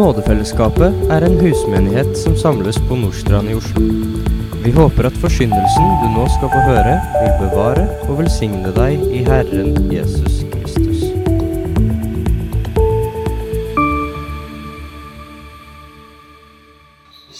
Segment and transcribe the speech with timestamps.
[0.00, 3.82] Nådefellesskapet er en husmenighet som samles på Nordstrand i Oslo.
[4.64, 9.20] Vi håper at forsyndelsen du nå skal få høre, vil bevare og velsigne deg i
[9.28, 11.04] Herren Jesus Kristus.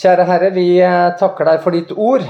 [0.02, 2.28] Kjære Herre, vi eh, takker deg for ditt ord.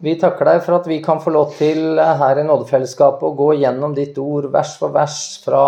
[0.00, 3.36] Vi takker deg for at vi kan få lov til eh, her i Nådefellesskapet å
[3.36, 5.66] gå gjennom ditt ord vers for vers fra,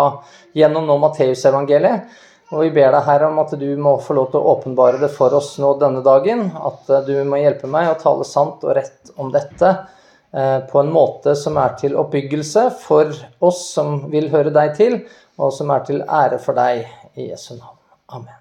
[0.57, 2.25] gjennom nå Matteusevangeliet.
[2.47, 5.09] Og vi ber deg, Herre, om at du må få lov til å åpenbare det
[5.11, 6.45] for oss nå denne dagen.
[6.55, 10.79] At eh, du må hjelpe meg å tale sant og rett om dette eh, på
[10.79, 13.11] en måte som er til oppbyggelse for
[13.43, 15.01] oss som vil høre deg til,
[15.35, 16.87] og som er til ære for deg
[17.19, 17.75] i Jesu navn.
[18.15, 18.39] Amen.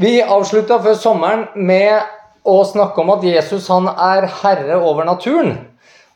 [0.00, 2.04] Vi avslutta før sommeren med
[2.48, 5.56] å snakke om at Jesus han er herre over naturen.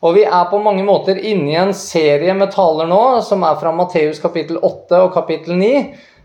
[0.05, 3.55] Og vi er på mange måter inne i en serie med taler nå som er
[3.57, 5.71] fra Matteus kapittel 8 og kapittel 9,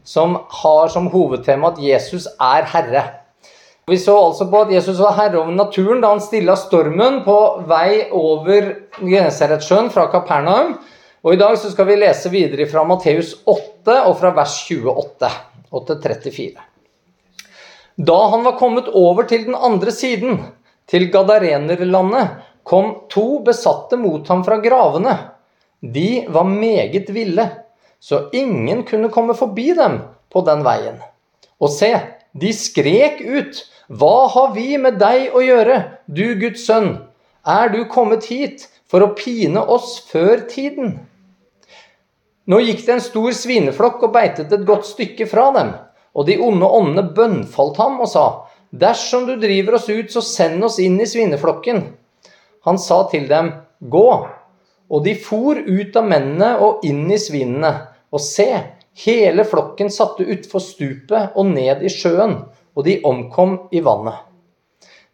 [0.05, 3.05] som har som hovedtema at Jesus er herre.
[3.89, 7.39] Vi så altså på at Jesus var herre over naturen da han stilla stormen på
[7.70, 8.69] vei over
[9.01, 10.77] Genesaretsjøen fra Kapernaum.
[11.25, 15.33] Og I dag så skal vi lese videre fra Matteus 8 og fra vers 28
[15.70, 16.69] og til 34.
[17.97, 20.39] Da han var kommet over til den andre siden,
[20.91, 25.17] til Gadarenerlandet, kom to besatte mot ham fra gravene.
[25.81, 27.49] De var meget ville,
[28.01, 29.99] så ingen kunne komme forbi dem
[30.31, 31.01] på den veien.
[31.59, 31.91] Og se,
[32.33, 36.93] de skrek ut, Hva har vi med deg å gjøre, du Guds sønn?
[37.43, 41.01] Er du kommet hit for å pine oss før tiden?
[42.47, 45.73] Nå gikk det en stor svineflokk og beitet et godt stykke fra dem.
[46.15, 48.27] Og de onde åndene bønnfalt ham og sa,
[48.71, 51.83] Dersom du driver oss ut, så send oss inn i svineflokken.
[52.66, 54.08] Han sa til dem, Gå.
[54.91, 57.70] Og de for ut av mennene og inn i svinene.
[58.11, 58.48] Og se,
[59.05, 62.41] hele flokken satte utfor stupet og ned i sjøen,
[62.75, 64.27] og de omkom i vannet.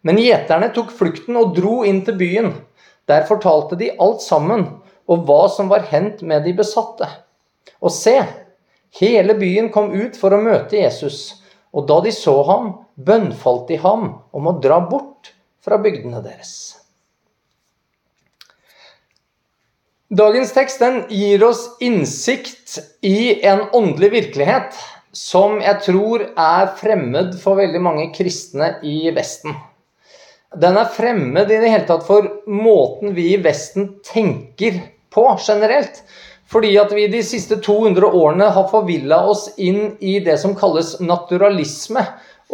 [0.01, 2.51] Men gjeterne tok flukten og dro inn til byen.
[3.07, 4.65] Der fortalte de alt sammen,
[5.07, 7.07] og hva som var hendt med de besatte.
[7.79, 8.17] Og se,
[8.99, 11.43] Hele byen kom ut for å møte Jesus,
[11.75, 16.86] og da de så ham, bønnfalt de ham om å dra bort fra bygdene deres.
[20.07, 20.79] Dagens tekst
[21.11, 24.77] gir oss innsikt i en åndelig virkelighet
[25.11, 29.51] som jeg tror er fremmed for veldig mange kristne i Vesten.
[30.55, 34.79] Den er fremmed i det hele tatt for måten vi i Vesten tenker
[35.11, 35.99] på generelt.
[36.47, 41.01] Fordi at vi de siste 200 årene har forvilla oss inn i det som kalles
[41.03, 42.05] naturalisme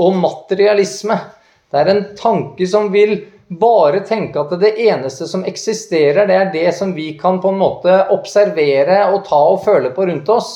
[0.01, 1.21] og materialisme.
[1.69, 6.51] Det er en tanke som vil bare tenke at det eneste som eksisterer, det er
[6.53, 10.51] det som vi kan på en måte observere og ta og føle på rundt oss.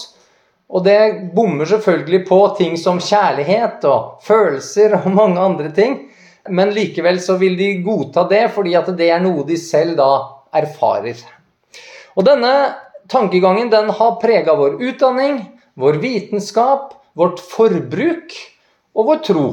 [0.68, 6.00] Og det bommer selvfølgelig på ting som kjærlighet og følelser og mange andre ting.
[6.50, 10.10] Men likevel så vil de godta det, fordi at det er noe de selv da
[10.56, 11.20] erfarer.
[12.16, 12.54] Og denne
[13.12, 15.40] tankegangen den har prega vår utdanning,
[15.80, 18.36] vår vitenskap, vårt forbruk
[18.98, 19.48] og vår tro.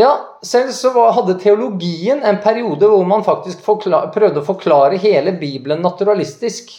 [0.00, 5.84] Ja, selv så hadde teologien en periode hvor man faktisk prøvde å forklare hele Bibelen
[5.84, 6.72] naturalistisk.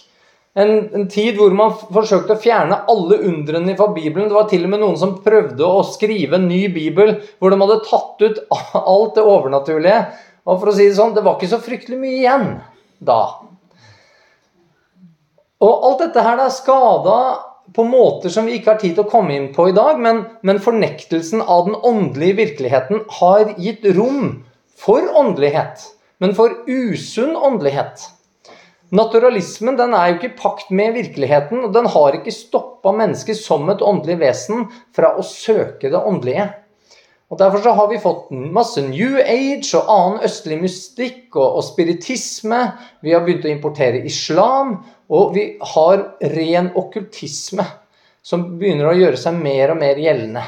[0.57, 4.29] En, en, tid hvor man forsøkte å fjerne alle undrene fra Bibelen.
[4.29, 7.61] Det var til og med noen som prøvde å skrive en ny bibel hvor de
[7.61, 8.43] hadde tatt ut
[8.81, 10.03] alt det overnaturlige.
[10.49, 12.47] Og for å si Det sånn, det var ikke så fryktelig mye igjen
[13.03, 13.21] da.
[15.63, 17.17] Og alt dette her er skada
[17.73, 20.23] på måter som vi ikke har tid til å komme inn på i dag, men,
[20.43, 24.43] men fornektelsen av den åndelige virkeligheten har gitt rom
[24.79, 25.85] for åndelighet,
[26.19, 28.03] men for usunn åndelighet.
[28.93, 33.39] Naturalismen den er jo ikke i pakt med virkeligheten, og den har ikke stoppa mennesket
[33.39, 36.51] som et åndelig vesen fra å søke det åndelige.
[37.33, 41.63] Og Derfor så har vi fått masse New Age og annen østlig mystikk og, og,
[41.65, 42.59] spiritisme.
[43.01, 44.75] Vi har begynt å importere islam,
[45.13, 46.03] og vi har
[46.33, 47.65] ren okkultisme
[48.23, 50.43] som begynner å gjøre seg mer og mer gjeldende.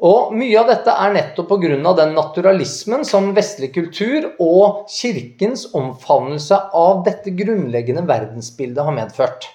[0.00, 1.92] Og Mye av dette er nettopp pga.
[1.96, 9.48] den naturalismen som vestlig kultur og kirkens omfavnelse av dette grunnleggende verdensbildet har medført.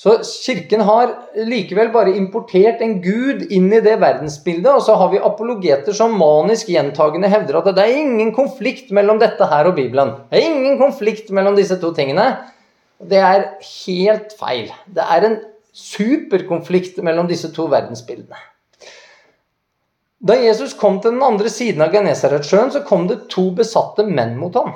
[0.00, 5.10] Så Kirken har likevel bare importert en gud inn i det verdensbildet, og så har
[5.12, 9.76] vi apologeter som manisk gjentagende hevder at det er ingen konflikt mellom dette her og
[9.76, 10.14] Bibelen.
[10.32, 12.30] Det er ingen konflikt mellom disse to tingene.
[13.00, 14.68] Det er helt feil.
[14.92, 15.38] Det er en
[15.72, 18.36] superkonflikt mellom disse to verdensbildene.
[20.20, 24.34] Da Jesus kom til den andre siden av Genesaretsjøen, så kom det to besatte menn
[24.36, 24.74] mot ham.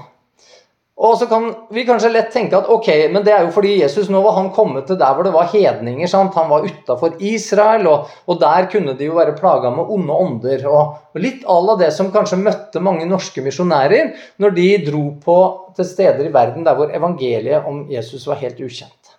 [0.94, 4.06] Og så kan vi kanskje lett tenke at ok, men det er jo fordi Jesus
[4.12, 6.06] nå var han kommet til der hvor det var hedninger.
[6.06, 6.37] sant?
[6.38, 10.62] Han var utafor Israel, og, og, der kunne de jo være plaga med onde ånder.
[10.70, 15.05] Og, og litt à la det som kanskje møtte mange norske misjonærer når de dro
[15.25, 15.38] på
[15.75, 19.17] til steder i verden der hvor evangeliet om Jesus var helt ukjent.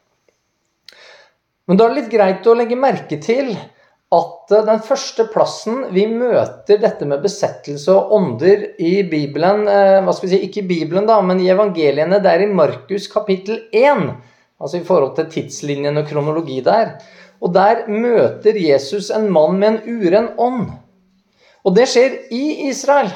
[1.67, 3.51] Men da er det litt greit å legge merke til
[4.13, 9.99] at eh, den første plassen vi møter dette med besettelse og ånder i Bibelen eh,
[10.05, 13.09] hva skal vi si, Ikke i Bibelen, da, men i evangeliene, det er i Markus
[13.11, 14.07] kapittel 1.
[14.61, 16.97] Altså i forhold til tidslinjen og kronologi der.
[17.43, 20.69] Og der møter Jesus en mann med en uren ånd.
[21.65, 23.09] Og det skjer i Israel,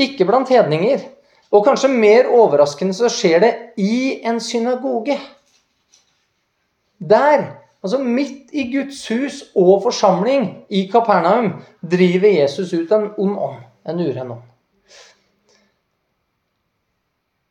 [0.00, 1.04] ikke blant hedninger.
[1.52, 3.52] Og kanskje mer overraskende så skjer det
[3.82, 5.18] i en synagoge.
[7.00, 13.38] Der Altså Midt i Guds hus og forsamling i Kapernaum driver Jesus ut en ond
[13.40, 14.42] ånd, en uren ånd.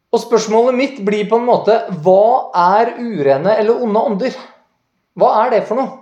[0.09, 4.37] Og spørsmålet mitt blir på en måte hva er urene eller onde ånder?
[5.17, 5.97] Hva er det for noe?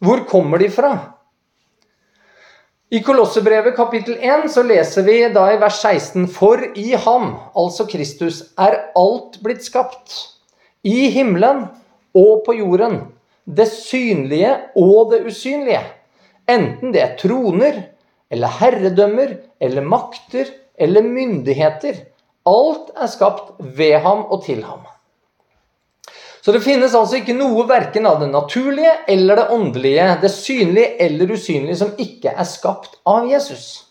[0.00, 0.92] Hvor kommer de fra?
[2.90, 7.86] I Kolossebrevet kapittel 1 så leser vi da i vers 16.: For i ham, altså
[7.86, 10.16] Kristus, er alt blitt skapt.
[10.82, 11.68] I himmelen
[12.16, 13.02] og på jorden
[13.56, 15.82] det synlige og det usynlige.
[16.50, 17.82] Enten det er troner
[18.30, 22.06] eller herredømmer eller makter eller myndigheter.
[22.48, 24.86] Alt er skapt ved ham og til ham.
[26.40, 30.94] Så det finnes altså ikke noe verken av det naturlige eller det åndelige, det synlige
[31.04, 33.89] eller usynlige, som ikke er skapt av Jesus.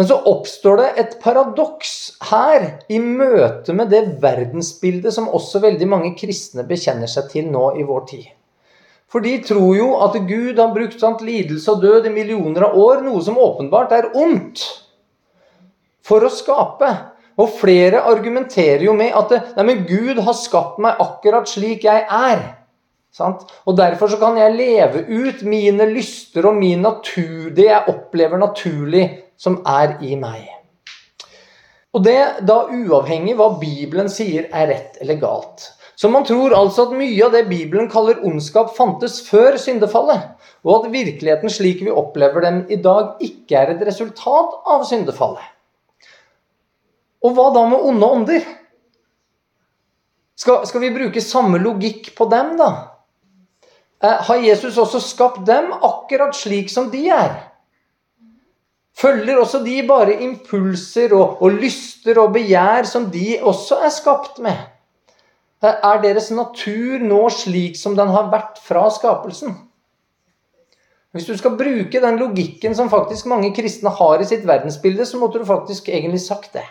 [0.00, 1.96] Men så oppstår det et paradoks
[2.30, 7.74] her i møte med det verdensbildet som også veldig mange kristne bekjenner seg til nå
[7.76, 8.30] i vår tid.
[9.12, 12.78] For de tror jo at Gud har brukt sant, lidelse og død i millioner av
[12.80, 14.64] år, noe som åpenbart er ondt,
[16.00, 16.88] for å skape.
[17.40, 22.04] Og flere argumenterer jo med at nei, men Gud har skapt meg akkurat slik jeg
[22.08, 22.42] er.
[23.12, 23.44] Sant?
[23.68, 28.40] Og Derfor så kan jeg leve ut mine lyster og min natur, det jeg opplever
[28.40, 29.04] naturlig,
[29.36, 30.48] som er i meg.
[31.92, 32.16] Og det
[32.48, 35.66] da uavhengig hva Bibelen sier er rett eller galt.
[35.94, 40.24] Så man tror altså at mye av det Bibelen kaller ondskap, fantes før syndefallet,
[40.64, 45.44] og at virkeligheten slik vi opplever den i dag, ikke er et resultat av syndefallet.
[47.22, 48.48] Og hva da med onde ånder?
[50.42, 52.70] Skal, skal vi bruke samme logikk på dem, da?
[54.02, 57.36] Eh, har Jesus også skapt dem akkurat slik som de er?
[58.98, 64.42] Følger også de bare impulser og, og lyster og begjær som de også er skapt
[64.42, 64.58] med?
[65.62, 69.54] Er deres natur nå slik som den har vært fra skapelsen?
[71.12, 75.20] Hvis du skal bruke den logikken som faktisk mange kristne har i sitt verdensbilde, så
[75.20, 76.64] måtte du faktisk egentlig sagt det.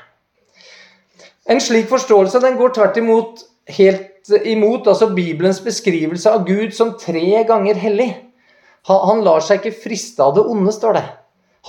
[1.50, 3.46] En slik forståelse den går tvert imot
[3.78, 8.12] helt imot altså Bibelens beskrivelse av Gud som tre ganger hellig.
[8.90, 11.06] Han lar seg ikke friste av det onde, står det.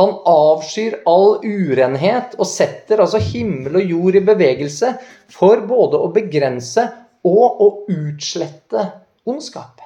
[0.00, 4.94] Han avskyr all urenhet og setter altså himmel og jord i bevegelse
[5.32, 6.87] for både å begrense
[7.28, 8.87] og å utslette
[9.28, 9.82] ondskap.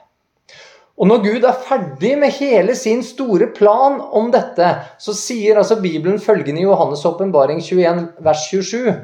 [0.96, 4.70] Og når Gud er ferdig med hele sin store plan om dette,
[5.02, 8.94] så sier altså Bibelen følgende i Johannes' åpenbaring 21, vers 27.: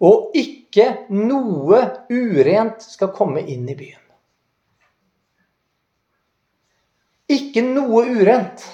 [0.00, 4.04] Og ikke noe urent skal komme inn i byen.
[7.30, 8.64] Ikke noe urent.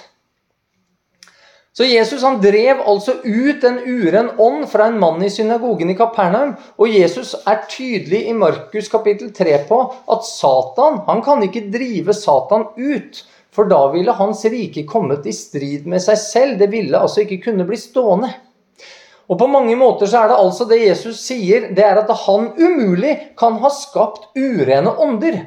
[1.77, 5.95] Så Jesus han drev altså ut en uren ånd fra en mann i synagogen i
[5.99, 6.55] Kapernaum.
[6.81, 12.15] Og Jesus er tydelig i Markus kapittel 3 på at Satan han kan ikke drive
[12.17, 13.21] Satan ut.
[13.53, 16.57] For da ville hans rike kommet i strid med seg selv.
[16.57, 18.31] Det ville altså ikke kunne bli stående.
[19.27, 22.51] Og på mange måter så er det altså det Jesus sier, det er at han
[22.55, 25.41] umulig kan ha skapt urene ånder.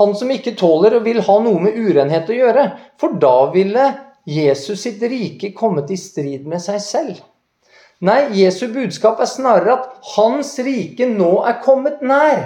[0.00, 2.64] Han som ikke tåler og vil ha noe med urenhet å gjøre.
[3.00, 3.90] For da ville
[4.28, 7.20] Jesus sitt rike kommet i strid med seg selv.
[8.02, 12.40] Nei, Jesu budskap er snarere at hans rike nå er kommet nær.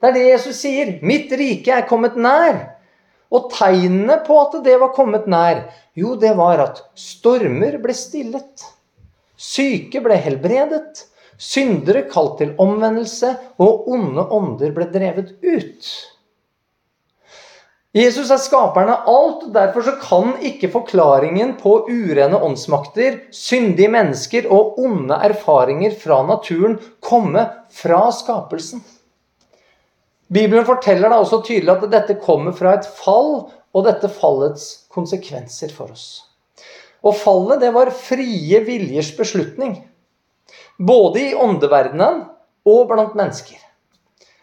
[0.00, 0.94] Det er det Jesus sier.
[1.02, 2.62] Mitt rike er kommet nær.
[3.32, 5.64] Og tegnene på at det var kommet nær,
[5.96, 8.64] jo, det var at stormer ble stillet.
[9.42, 11.08] Syke ble helbredet.
[11.42, 15.88] Syndere kalt til omvendelse, og onde ånder ble drevet ut.
[17.92, 23.90] Jesus er skaperen av alt, og derfor så kan ikke forklaringen på urene åndsmakter, syndige
[23.92, 27.44] mennesker og onde erfaringer fra naturen komme
[27.74, 28.80] fra skapelsen.
[30.32, 35.72] Bibelen forteller da også tydelig at dette kommer fra et fall, og dette fallets konsekvenser
[35.72, 36.31] for oss.
[37.02, 39.76] Og fallet, det var frie viljers beslutning.
[40.78, 42.24] Både i åndeverdenen
[42.68, 43.58] og blant mennesker.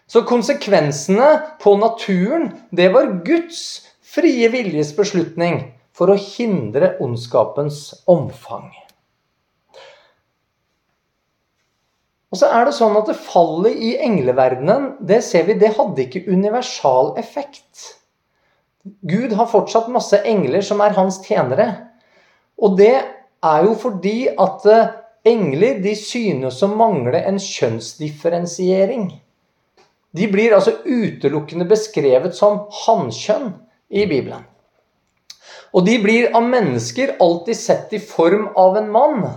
[0.10, 1.30] Så konsekvensene
[1.62, 3.62] på naturen, det var Guds
[4.01, 5.62] frie viljes beslutning
[5.94, 8.72] for å hindre ondskapens omfang.
[12.30, 16.06] Og så er det sånn at det fallet i engleverdenen, det ser vi, det hadde
[16.06, 17.86] ikke universal effekt.
[19.06, 21.68] Gud har fortsatt masse engler som er hans tjenere.
[22.60, 22.96] Og det
[23.46, 24.92] er jo fordi at eh,
[25.30, 29.10] engler de synes å mangle en kjønnsdifferensiering.
[30.16, 33.51] De blir altså utelukkende beskrevet som hannkjønn
[33.89, 34.46] i Bibelen.
[35.74, 39.28] Og de blir av mennesker alltid sett i form av en mann.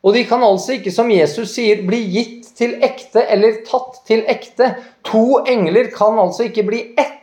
[0.00, 4.24] Og de kan altså ikke, som Jesus sier, bli gitt til ekte eller tatt til
[4.30, 4.70] ekte.
[5.10, 7.17] To engler kan altså ikke bli ett.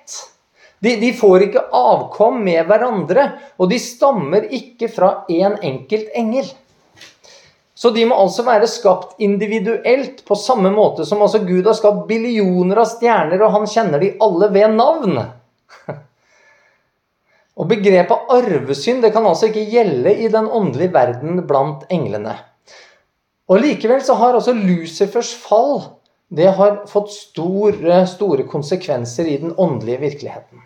[0.79, 6.11] De, de får ikke avkom med hverandre, og de stammer ikke fra én en enkelt
[6.17, 6.49] engel.
[7.75, 12.05] Så de må altså være skapt individuelt, på samme måte som altså Gud har skapt
[12.07, 15.19] billioner av stjerner, og han kjenner de alle ved navn.
[17.55, 22.33] Og begrepet arvesynd det kan altså ikke gjelde i den åndelige verden blant englene.
[23.47, 25.85] Og Likevel så har altså Lucifers fall
[26.35, 30.63] det har fått store, store konsekvenser i den åndelige virkeligheten.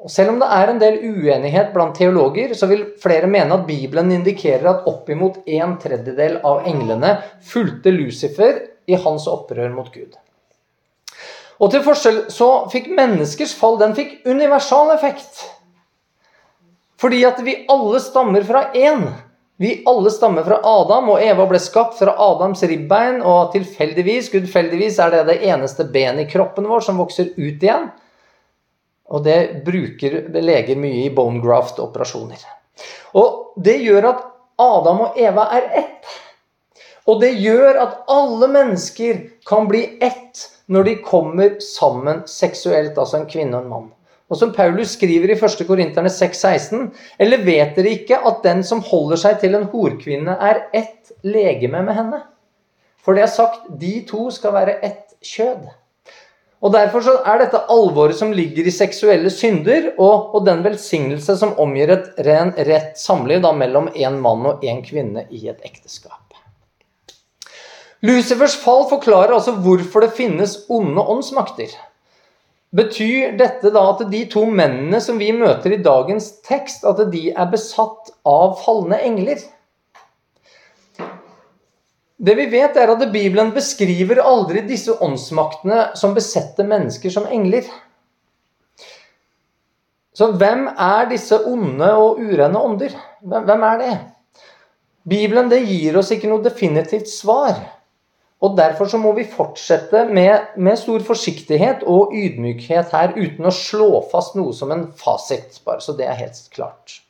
[0.00, 3.66] Og Selv om det er en del uenighet blant teologer, så vil flere mene at
[3.68, 10.16] Bibelen indikerer at oppimot en tredjedel av englene fulgte Lucifer i hans opprør mot Gud.
[11.60, 15.42] Og til forskjell så fikk menneskers fall den fikk universal effekt.
[17.00, 19.04] Fordi at vi alle stammer fra én.
[19.60, 23.18] Vi alle stammer fra Adam, og Eva ble skapt fra Adams ribbein.
[23.20, 27.90] Og tilfeldigvis, gudfeldigvis, er det det eneste benet i kroppen vår som vokser ut igjen.
[29.12, 29.36] Og det
[29.66, 32.40] bruker leger mye i bone graft-operasjoner.
[33.20, 34.24] Og det gjør at
[34.64, 36.16] Adam og Eva er ett.
[37.04, 43.20] Og det gjør at alle mennesker kan bli ett når de kommer sammen seksuelt, altså
[43.20, 43.88] en kvinne og en mann.
[44.30, 45.66] Og som Paulus skriver i 1.
[45.66, 50.68] Korinterne 6,16.: Eller vet dere ikke at den som holder seg til en horkvinne, er
[50.72, 52.22] ett legeme med henne?
[53.02, 55.68] For det er sagt, de to skal være ett kjød.
[56.60, 61.38] Og Derfor så er dette alvoret som ligger i seksuelle synder, og, og den velsignelse
[61.40, 66.20] som omgir et ren, rett samliv mellom en mann og en kvinne i et ekteskap.
[68.04, 71.72] Lucifers fall forklarer altså hvorfor det finnes onde åndsmakter.
[72.70, 77.30] Betyr dette da at de to mennene som vi møter i dagens tekst, at de
[77.32, 79.42] er besatt av falne engler?
[82.20, 87.66] Det vi vet, er at Bibelen beskriver aldri disse åndsmaktene som besetter mennesker som engler.
[90.14, 92.94] Så hvem er disse onde og urene ånder?
[93.24, 93.94] Hvem er det?
[95.10, 97.56] Bibelen det gir oss ikke noe definitivt svar.
[98.40, 103.52] Og Derfor så må vi fortsette med, med, stor forsiktighet og ydmykhet her, uten å
[103.52, 107.02] slå fast noe som en fasit, bare så det er helt klart.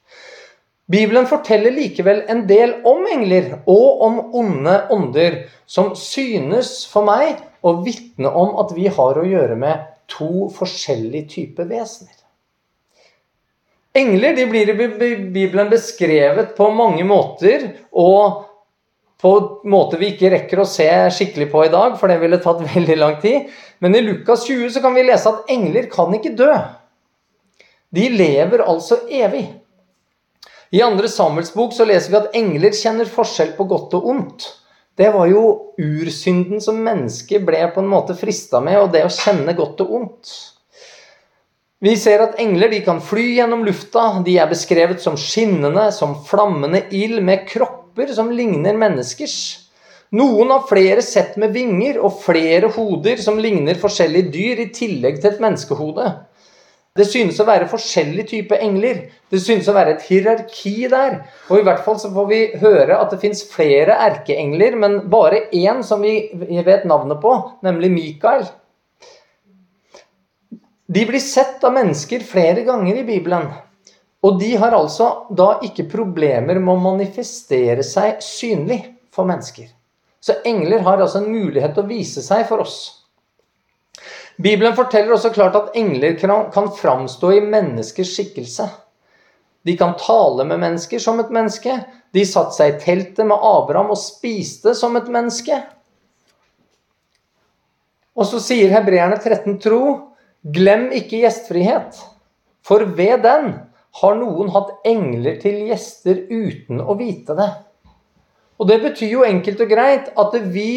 [0.90, 5.36] Bibelen forteller likevel en del om engler og om onde ånder,
[5.70, 11.30] som synes for meg å vitne om at vi har å gjøre med to forskjellige
[11.36, 12.16] typer vesener.
[13.94, 14.74] Engler de blir i
[15.30, 18.49] Bibelen beskrevet på mange måter, og
[19.20, 22.40] på en måte vi ikke rekker å se skikkelig på i dag, for det ville
[22.42, 23.50] tatt veldig lang tid.
[23.80, 26.52] Men i Lukas 20 så kan vi lese at engler kan ikke dø.
[27.90, 29.48] De lever altså evig.
[30.70, 34.46] I andre Samuels bok så leser vi at engler kjenner forskjell på godt og ondt.
[35.00, 35.42] Det var jo
[35.80, 39.94] ursynden som mennesket ble på en måte frista med, og det å kjenne godt og
[39.96, 40.32] ondt.
[41.80, 44.20] Vi ser at engler kan fly gjennom lufta.
[44.24, 49.66] De er beskrevet som skinnende, som flammende ild med kropp kropper som ligner menneskers.
[50.10, 55.20] Noen har flere sett med vinger og flere hoder som ligner forskjellige dyr, i tillegg
[55.20, 56.26] til et menneskehode.
[56.98, 59.10] Det synes å være forskjellig type engler.
[59.30, 61.20] Det synes å være et hierarki der.
[61.48, 65.46] Og i hvert fall så får vi høre at det fins flere erkeengler, men bare
[65.54, 66.32] én som vi
[66.66, 68.48] vet navnet på, nemlig Mikael.
[70.90, 73.46] De blir sett av mennesker flere ganger i Bibelen.
[74.20, 78.82] Og de har altså da ikke problemer med å manifestere seg synlig
[79.14, 79.70] for mennesker.
[80.20, 82.80] Så engler har altså en mulighet til å vise seg for oss.
[84.40, 88.68] Bibelen forteller også klart at engler kan framstå i menneskers skikkelse.
[89.64, 91.74] De kan tale med mennesker som et menneske.
[92.16, 95.58] De satte seg i teltet med Abraham og spiste som et menneske.
[98.16, 99.82] Og så sier hebreerne 13 tro,
[100.40, 102.00] glem ikke gjestfrihet,
[102.64, 103.52] for ved den
[103.98, 107.50] har noen hatt engler til gjester uten å vite det.
[108.60, 110.70] Og det betyr jo enkelt og greit at vi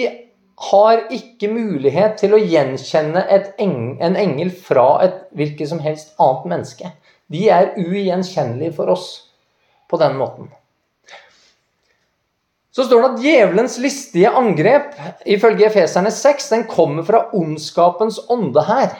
[0.70, 3.24] har ikke mulighet til å gjenkjenne
[3.62, 6.92] eng, en engel fra et hvilket som helst annet menneske.
[7.28, 9.08] De er ugjenkjennelige for oss
[9.90, 10.52] på den måten.
[12.74, 14.96] Så står det at djevelens listige angrep
[15.30, 18.96] ifølge Efeserne 6 den kommer fra ondskapens ånde her.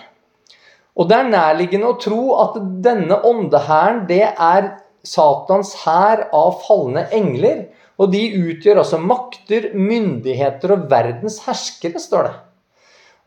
[0.94, 4.70] Og det er nærliggende å tro at denne åndehæren det er
[5.04, 7.66] Satans hær av falne engler.
[8.02, 12.34] Og de utgjør altså makter, myndigheter og verdens herskere, står det.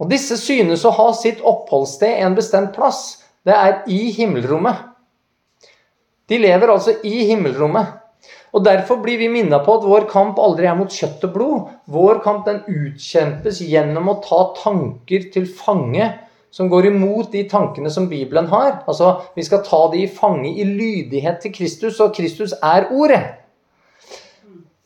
[0.02, 3.22] Og disse synes å ha sitt oppholdssted en bestemt plass.
[3.46, 4.82] Det er i himmelrommet.
[6.26, 7.94] De lever altså i himmelrommet.
[8.56, 11.72] Og Derfor blir vi minna på at vår kamp aldri er mot kjøtt og blod.
[11.92, 16.08] Vår kamp den utkjempes gjennom å ta tanker til fange
[16.56, 18.78] som går imot de tankene som Bibelen har.
[18.88, 23.24] Altså, Vi skal ta de i fange i lydighet til Kristus, og Kristus er ordet.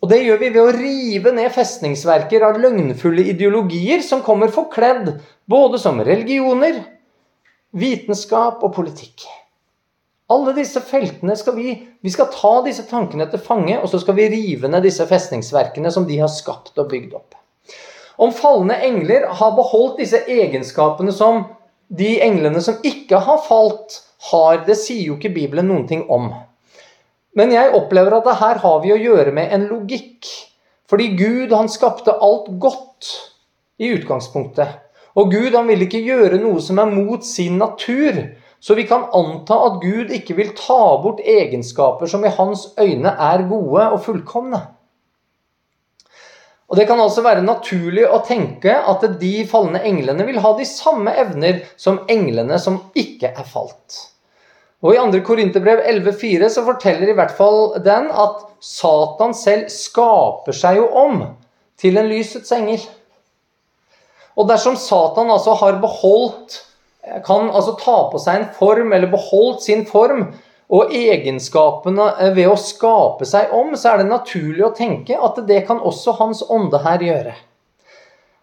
[0.02, 5.12] Og det gjør vi ved å rive ned festningsverker av løgnfulle ideologier som kommer forkledd
[5.46, 6.80] både som religioner,
[7.70, 9.28] vitenskap og politikk.
[10.30, 14.16] Alle disse feltene skal vi, vi skal ta disse tankene til fange, og så skal
[14.18, 17.38] vi rive ned disse festningsverkene som de har skapt og bygd opp.
[18.20, 21.44] Om falne engler har beholdt disse egenskapene som
[21.90, 23.98] de englene som ikke har falt,
[24.30, 26.28] har, det sier jo ikke Bibelen noen ting om.
[27.38, 30.28] Men jeg opplever at her har vi å gjøre med en logikk.
[30.90, 33.10] Fordi Gud han skapte alt godt
[33.80, 34.78] i utgangspunktet.
[35.18, 38.18] Og Gud han vil ikke gjøre noe som er mot sin natur.
[38.60, 43.14] Så vi kan anta at Gud ikke vil ta bort egenskaper som i hans øyne
[43.14, 44.60] er gode og fullkomne.
[46.70, 50.66] Og Det kan altså være naturlig å tenke at de falne englene vil ha de
[50.68, 54.04] samme evner som englene som ikke er falt.
[54.80, 55.20] Og I 2.
[55.26, 61.20] Korinterbrev 11,4 så forteller i hvert fall den at Satan selv skaper seg jo om
[61.80, 62.80] til en lysets engel.
[64.38, 66.62] Og dersom Satan altså har beholdt
[67.26, 70.28] kan altså ta på seg en form, eller beholdt sin form,
[70.70, 75.64] og egenskapene ved å skape seg om, så er det naturlig å tenke at det
[75.66, 77.34] kan også Hans ånde her gjøre.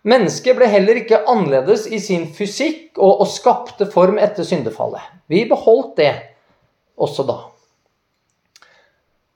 [0.07, 5.03] Mennesket ble heller ikke annerledes i sin fysikk og, og skapte form etter syndefallet.
[5.27, 6.13] Vi beholdt det
[6.99, 7.39] også da.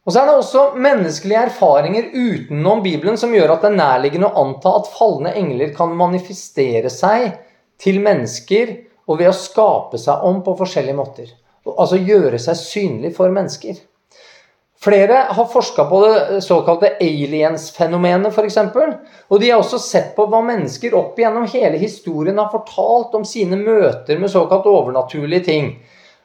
[0.01, 4.31] Og så er det også menneskelige erfaringer utenom Bibelen som gjør at det er nærliggende
[4.31, 7.27] å anta at falne engler kan manifestere seg
[7.81, 8.73] til mennesker
[9.07, 11.29] og ved å skape seg om på forskjellige måter.
[11.69, 13.77] Altså gjøre seg synlig for mennesker.
[14.81, 18.57] Flere har forska på det såkalte aliens-fenomenet, f.eks.
[19.29, 23.27] Og de har også sett på hva mennesker opp igjennom hele historien har fortalt om
[23.27, 25.69] sine møter med såkalt overnaturlige ting.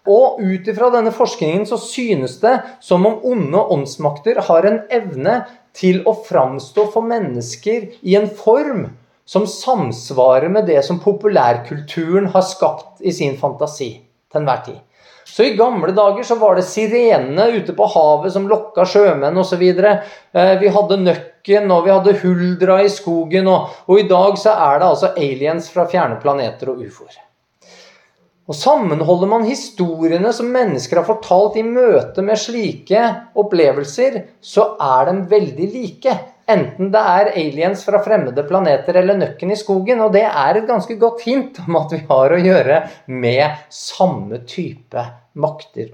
[0.09, 5.43] Og ut ifra denne forskningen så synes det som om onde åndsmakter har en evne
[5.77, 8.87] til å framstå for mennesker i en form
[9.29, 13.91] som samsvarer med det som populærkulturen har skapt i sin fantasi
[14.33, 14.81] til enhver tid.
[15.27, 19.63] Så I gamle dager så var det sirenene ute på havet som lokka sjømenn osv.
[19.67, 23.51] Eh, vi hadde nøkken, og vi hadde huldra i skogen.
[23.51, 27.19] Og, og, i dag så er det altså aliens fra fjerne planeter og ufoer.
[28.47, 33.03] Og Sammenholder man historiene som mennesker har fortalt i møte med slike
[33.35, 36.15] opplevelser, så er de veldig like.
[36.47, 39.99] Enten det er aliens fra fremmede planeter eller nøkken i skogen.
[40.05, 42.77] Og det er et ganske godt hint om at vi har å gjøre
[43.11, 45.03] med samme type
[45.35, 45.89] makter.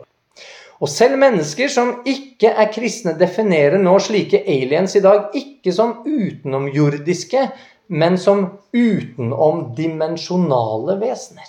[0.83, 6.03] Og selv mennesker som ikke er kristne, definerer nå slike aliens i dag ikke som
[6.05, 7.49] utenomjordiske,
[7.93, 11.47] men som utenomdimensjonale vesener.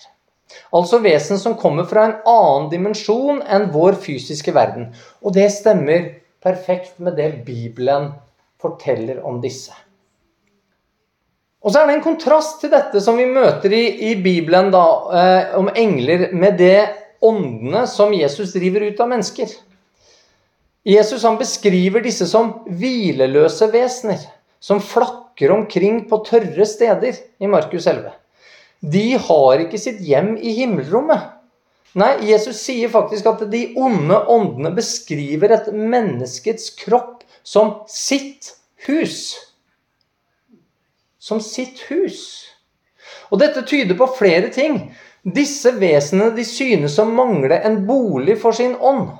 [0.73, 4.93] Altså vesen som kommer fra en annen dimensjon enn vår fysiske verden.
[5.25, 8.11] Og det stemmer perfekt med det Bibelen
[8.63, 9.75] forteller om disse.
[11.63, 14.83] Og så er det en kontrast til dette som vi møter i, i Bibelen da,
[15.15, 16.79] eh, om engler, med det
[17.23, 19.53] åndene som Jesus driver ut av mennesker.
[20.83, 24.19] Jesus han beskriver disse som hvileløse vesener,
[24.59, 28.11] som flakker omkring på tørre steder i Markus 11.
[28.83, 31.29] De har ikke sitt hjem i himmelrommet.
[31.95, 38.55] Nei, Jesus sier faktisk at de onde åndene beskriver et menneskets kropp som sitt
[38.87, 39.35] hus.
[41.19, 42.45] Som sitt hus.
[43.31, 44.79] Og dette tyder på flere ting.
[45.23, 49.11] Disse vesenene de synes å mangle en bolig for sin ånd.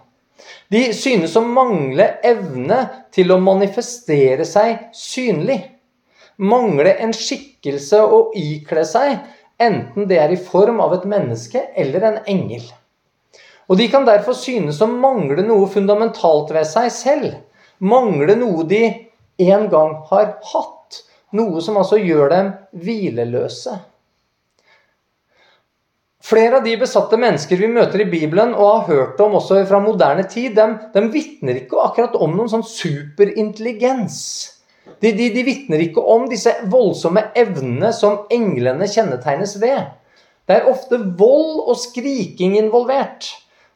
[0.71, 2.79] De synes å mangle evne
[3.13, 5.59] til å manifestere seg synlig.
[6.41, 9.19] Mangle en skikkelse å ikle seg,
[9.61, 12.65] enten det er i form av et menneske eller en engel.
[13.69, 17.37] Og De kan derfor synes å mangle noe fundamentalt ved seg selv
[17.83, 18.83] mangle noe de
[19.43, 21.01] en gang har hatt.
[21.33, 23.79] Noe som altså gjør dem hvileløse.
[26.23, 29.81] Flere av de besatte mennesker vi møter i Bibelen og har hørt om også fra
[29.83, 34.21] moderne tid, de, dem vitner ikke akkurat om noen sånn superintelligens.
[35.03, 39.89] De, de, de vitner ikke om disse voldsomme evnene som englene kjennetegnes ved.
[40.47, 43.27] Det er ofte vold og skriking involvert.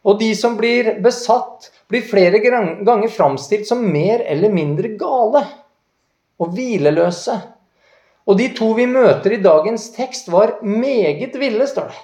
[0.08, 5.43] Og de som blir besatt, blir flere ganger framstilt som mer eller mindre gale
[6.39, 7.36] og hvileløse.
[8.28, 12.04] Og de to vi møter i dagens tekst, var meget ville, står det.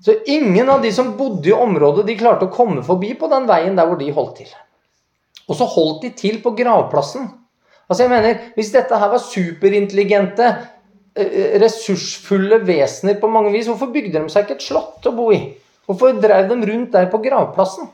[0.00, 3.48] Så ingen av de som bodde i området, de klarte å komme forbi på den
[3.50, 4.52] veien der hvor de holdt til.
[5.50, 7.26] Og så holdt de til på gravplassen.
[7.90, 10.46] Altså jeg mener, Hvis dette her var superintelligente,
[11.16, 15.32] eh, ressursfulle vesener på mange vis, hvorfor bygde de seg ikke et slott å bo
[15.34, 15.42] i?
[15.90, 17.88] Hvorfor drev de rundt der på gravplassen?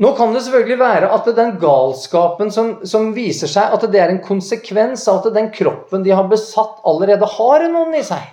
[0.00, 4.12] Nå kan det selvfølgelig være at den galskapen som, som, viser seg, at det er
[4.14, 8.30] en konsekvens av at den kroppen de har besatt, allerede har en ånd i seg.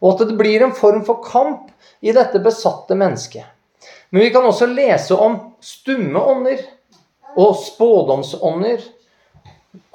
[0.00, 1.68] Og at det blir en form for kamp
[2.00, 3.44] i dette besatte mennesket.
[4.14, 6.62] Men vi kan også lese om stumme ånder
[7.36, 8.86] og spådomsånder.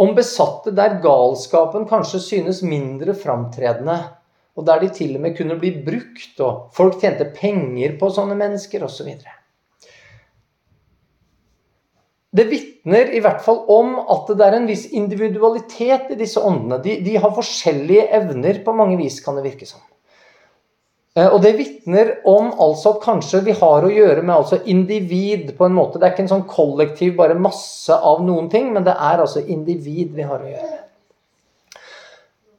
[0.03, 4.03] Om besatte der galskapen kanskje synes mindre framtredende.
[4.59, 8.35] Og der de til og med kunne bli brukt, og folk tjente penger på sånne
[8.39, 9.13] mennesker osv.
[12.31, 16.79] Det vitner i hvert fall om at det er en viss individualitet i disse åndene.
[16.83, 19.83] De, de har forskjellige evner på mange vis, kan det virke som.
[21.17, 25.51] Eh, og det vitner om altså at kanskje vi har å gjøre med altså individ
[25.57, 25.99] på en måte.
[25.99, 29.43] Det er ikke en sånn kollektiv bare masse av noen ting, men det er altså
[29.43, 30.87] individ vi har å gjøre med.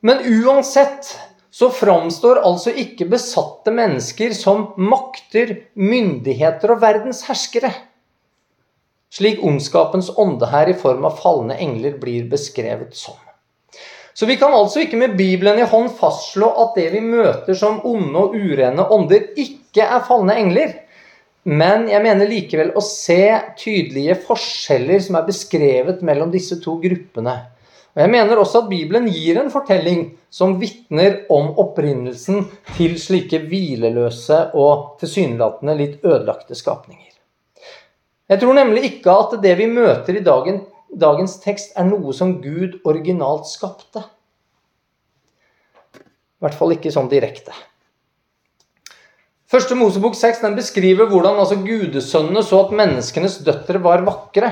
[0.03, 1.15] Men uansett
[1.53, 7.71] så framstår altså ikke besatte mennesker som makter, myndigheter og verdens herskere.
[9.13, 13.19] Slik ondskapens ånde her i form av falne engler blir beskrevet som.
[14.17, 17.81] Så vi kan altså ikke med Bibelen i hånd fastslå at det vi møter som
[17.89, 20.73] onde og urene ånder, ikke er falne engler.
[21.49, 23.25] Men jeg mener likevel å se
[23.59, 27.35] tydelige forskjeller som er beskrevet mellom disse to gruppene.
[27.93, 33.43] Og Jeg mener også at Bibelen gir en fortelling som vitner om opprinnelsen til slike
[33.51, 37.11] hvileløse og tilsynelatende litt ødelagte skapninger.
[38.33, 42.39] Jeg tror nemlig ikke at det vi møter i dagen, dagens tekst er noe som
[42.41, 44.07] Gud originalt skapte.
[46.01, 47.53] I hvert fall ikke sånn direkte.
[49.53, 54.49] Første Mosebok 6 den beskriver hvordan altså gudesønnene så at menneskenes døtre var vakre.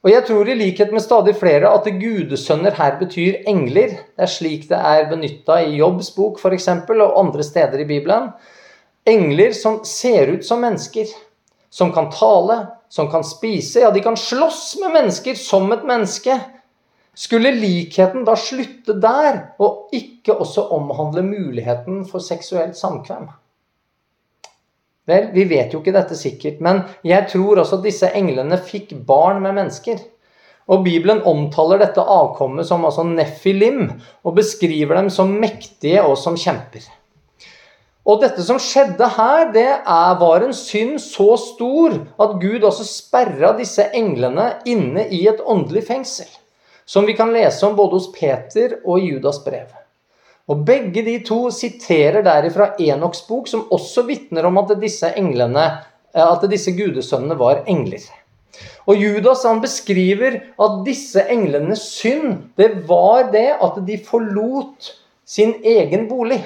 [0.00, 3.98] Og jeg tror i likhet med stadig flere at gudesønner her betyr engler.
[4.16, 6.68] Det er slik det er benytta i Jobbs bok f.eks.
[6.88, 8.30] og andre steder i Bibelen.
[9.06, 11.10] Engler som ser ut som mennesker
[11.70, 13.80] som kan tale, som kan spise.
[13.80, 16.40] Ja, de kan slåss med mennesker som et menneske.
[17.14, 23.28] Skulle likheten da slutte der, og ikke også omhandle muligheten for seksuelt samkvem?
[25.08, 28.92] Vel, vi vet jo ikke dette sikkert, men jeg tror også at disse englene fikk
[29.08, 30.00] barn med mennesker.
[30.70, 33.88] Og Bibelen omtaler dette avkommet som altså nefilim,
[34.22, 36.84] og beskriver dem som mektige og som kjemper.
[38.08, 42.86] Og dette som skjedde her, det er, var en synd så stor at Gud også
[42.86, 46.30] sperra disse englene inne i et åndelig fengsel.
[46.88, 49.68] Som vi kan lese om både hos Peter og i Judas brev.
[50.48, 55.66] Og Begge de to siterer derifra Enoks bok, som også vitner om at disse englene,
[56.14, 58.02] at disse gudesønnene var engler.
[58.88, 64.90] Og Judas han beskriver at disse englenes synd, det var det at de forlot
[65.24, 66.40] sin egen bolig.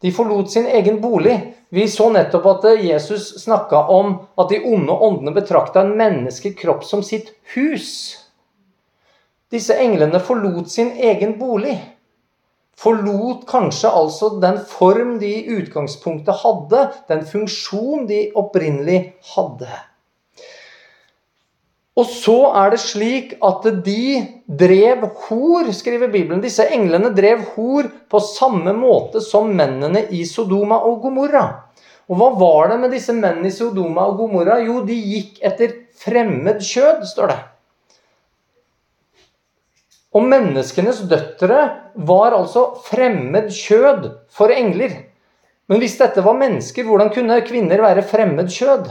[0.00, 1.34] De forlot sin egen bolig.
[1.74, 7.02] Vi så nettopp at Jesus snakka om at de onde åndene betrakta en menneskekropp som
[7.04, 7.90] sitt hus.
[9.52, 11.76] Disse englene forlot sin egen bolig.
[12.78, 19.00] Forlot kanskje altså den form de i utgangspunktet hadde, den funksjon de opprinnelig
[19.34, 19.70] hadde.
[21.98, 24.02] Og så er det slik at de
[24.60, 26.42] drev hor, skriver Bibelen.
[26.44, 31.44] Disse englene drev hor på samme måte som mennene i Sodoma og Gomorra.
[32.08, 34.60] Og hva var det med disse mennene i Sodoma og Gomorra?
[34.62, 37.40] Jo, de gikk etter fremmed kjød, står det.
[40.16, 41.58] Og menneskenes døtre
[42.08, 44.94] var altså fremmed kjød for engler.
[45.68, 48.88] Men hvis dette var mennesker, hvordan kunne kvinner være fremmed kjød?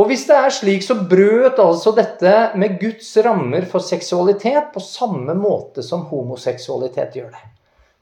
[0.00, 4.80] Og hvis det er slik, så brøt altså dette med Guds rammer for seksualitet på
[4.80, 7.42] samme måte som homoseksualitet gjør det.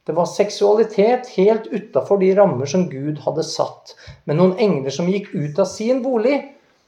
[0.06, 5.10] Det var seksualitet helt utafor de rammer som Gud hadde satt, med noen engler som
[5.10, 6.38] gikk ut av sin bolig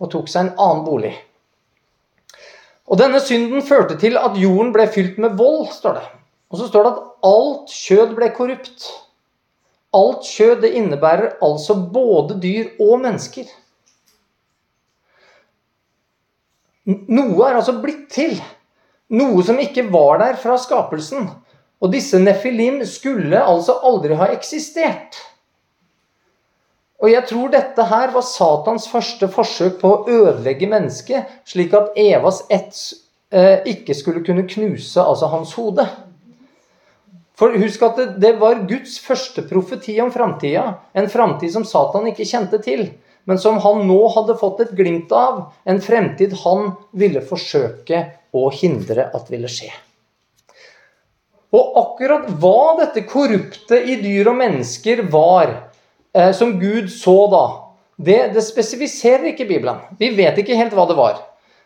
[0.01, 1.13] og tok seg en annen bolig.
[2.91, 6.07] Og Denne synden førte til at jorden ble fylt med vold, står det.
[6.51, 8.89] Og så står det at alt kjød ble korrupt.
[9.95, 13.47] Alt kjød det innebærer altså både dyr og mennesker.
[16.91, 18.35] Noe er altså blitt til.
[19.15, 21.29] Noe som ikke var der fra skapelsen.
[21.81, 25.19] Og disse nefilim skulle altså aldri ha eksistert.
[27.01, 31.97] Og jeg tror dette her var Satans første forsøk på å ødelegge mennesket, slik at
[31.99, 32.77] Evas ett
[33.33, 35.87] eh, ikke skulle kunne knuse altså hans hode.
[37.41, 40.75] For husk at det, det var Guds første profeti om framtida.
[40.93, 42.91] En framtid som Satan ikke kjente til
[43.31, 45.53] men som han nå hadde fått et glimt av.
[45.65, 48.01] En fremtid han ville forsøke
[48.35, 49.71] å hindre at ville skje.
[51.55, 55.57] Og akkurat hva dette korrupte i dyr og mennesker var,
[56.13, 57.45] eh, som Gud så da,
[57.97, 59.83] det, det, spesifiserer ikke Bibelen.
[59.99, 61.21] Vi vet ikke helt hva det var.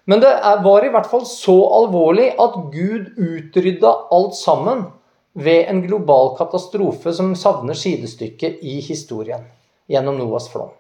[0.05, 0.33] Men det
[0.65, 4.85] var i hvert fall så alvorlig at Gud utrydda alt sammen
[5.35, 9.47] ved en global katastrofe som savner sidestykke i historien
[9.91, 10.73] gjennom Noas flom.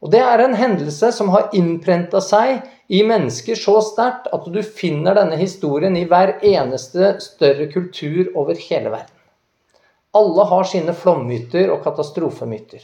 [0.00, 4.62] Og Det er en hendelse som har innprenta seg i mennesker så sterkt at du
[4.64, 9.16] finner denne historien i hver eneste større kultur over hele verden.
[10.16, 12.80] Alle har sine flommyter og katastrofemyter.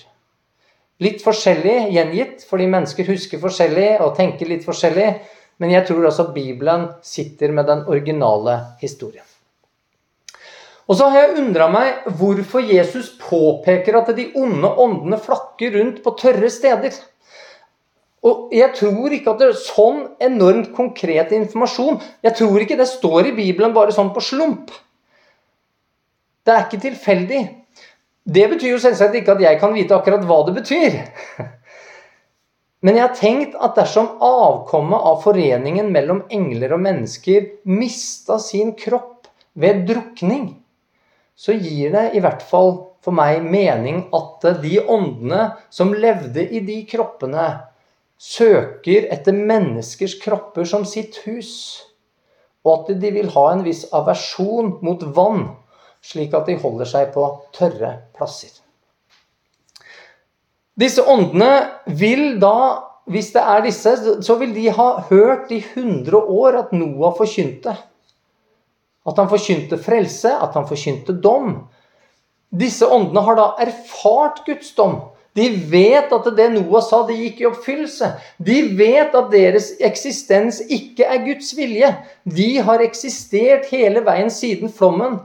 [1.04, 5.10] Litt forskjellig gjengitt, fordi mennesker husker forskjellig og tenker litt forskjellig.
[5.60, 9.24] Men jeg tror altså Bibelen sitter med den originale historien.
[10.86, 16.02] Og så har jeg undra meg hvorfor Jesus påpeker at de onde åndene flakker rundt
[16.04, 16.94] på tørre steder.
[18.26, 22.88] Og jeg tror ikke at det er sånn enormt konkret informasjon Jeg tror ikke det
[22.90, 24.72] står i Bibelen bare sånn på slump.
[26.46, 27.42] Det er ikke tilfeldig.
[28.26, 30.96] Det betyr jo selvsagt ikke at jeg kan vite akkurat hva det betyr.
[32.82, 38.74] Men jeg har tenkt at dersom avkommet av foreningen mellom engler og mennesker mista sin
[38.78, 40.50] kropp ved drukning,
[41.38, 46.62] så gir det i hvert fall for meg mening at de åndene som levde i
[46.66, 47.46] de kroppene,
[48.16, 51.52] søker etter menneskers kropper som sitt hus,
[52.64, 55.50] og at de vil ha en viss aversjon mot vann,
[56.06, 58.52] slik at de holder seg på tørre plasser.
[60.76, 61.50] Disse åndene
[61.98, 66.74] vil da, hvis det er disse, så vil de ha hørt i 100 år at
[66.76, 67.72] Noah forkynte.
[69.06, 71.62] At han forkynte frelse, at han forkynte dom.
[72.52, 74.98] Disse åndene har da erfart Guds dom.
[75.36, 78.10] De vet at det Noah sa, det gikk i oppfyllelse.
[78.40, 81.90] De vet at deres eksistens ikke er Guds vilje.
[82.24, 85.18] De har eksistert hele veien siden flommen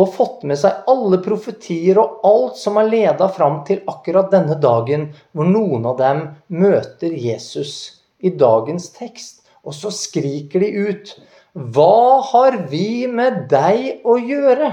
[0.00, 4.56] og fått med seg alle profetier og alt som har leda fram til akkurat denne
[4.62, 6.22] dagen, hvor noen av dem
[6.62, 7.74] møter Jesus
[8.24, 9.42] i dagens tekst.
[9.60, 11.12] Og så skriker de ut
[11.52, 14.70] hva har vi med deg å gjøre,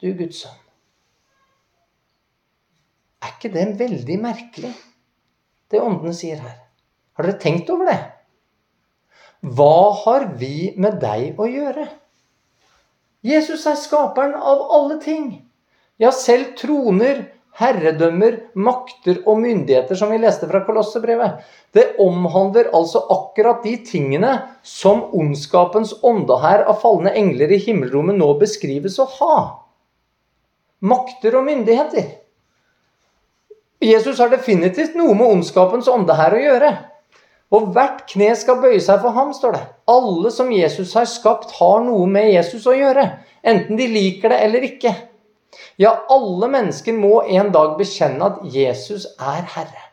[0.00, 0.62] du Guds sønn?
[3.26, 4.70] Er ikke det veldig merkelig,
[5.72, 6.60] det åndene sier her?
[7.18, 7.98] Har dere tenkt over det?
[9.56, 11.88] Hva har vi med deg å gjøre?
[13.26, 15.30] Jesus er skaperen av alle ting.
[15.98, 17.24] Ja, selv troner
[17.56, 21.40] herredømmer, makter og myndigheter, som vi leste fra Kolossebrevet.
[21.72, 24.34] Det omhandler altså akkurat de tingene
[24.66, 29.38] som ondskapens åndehær av falne engler i himmelrommet nå beskrives å ha.
[30.84, 32.12] Makter og myndigheter.
[33.80, 36.70] Jesus har definitivt noe med ondskapens åndehær å gjøre.
[37.54, 39.64] Og hvert kne skal bøye seg for ham, står det.
[39.90, 43.06] Alle som Jesus har skapt, har noe med Jesus å gjøre.
[43.46, 44.94] Enten de liker det eller ikke.
[45.80, 49.84] Ja, alle mennesker må en dag bekjenne at Jesus er Herre.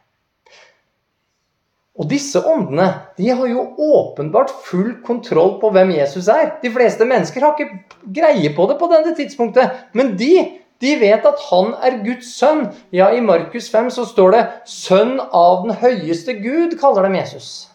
[1.94, 2.88] Og disse åndene
[3.20, 6.56] de har jo åpenbart full kontroll på hvem Jesus er.
[6.63, 9.84] De fleste mennesker har ikke greie på det på denne tidspunktet.
[9.94, 10.32] Men de,
[10.84, 12.65] de vet at han er Guds sønn.
[12.91, 17.69] Ja, i Markus 5 så står det 'Sønn av den høyeste Gud', kaller dem Jesus.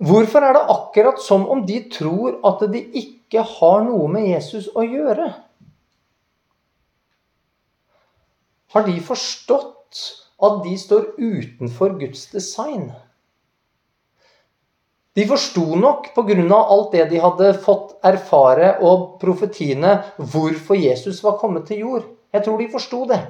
[0.00, 4.68] Hvorfor er det akkurat som om de tror at de ikke har noe med Jesus
[4.74, 5.32] å gjøre?
[8.76, 10.00] har de forstått
[10.44, 12.90] at de står utenfor Guds design.
[15.16, 16.56] De forsto nok pga.
[16.56, 22.04] alt det de hadde fått erfare og profetiene, hvorfor Jesus var kommet til jord.
[22.32, 23.22] Jeg tror de forsto det.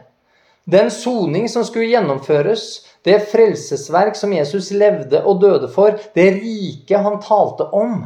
[0.67, 7.05] Den soning som skulle gjennomføres, det frelsesverk som Jesus levde og døde for, det riket
[7.07, 8.01] han talte om.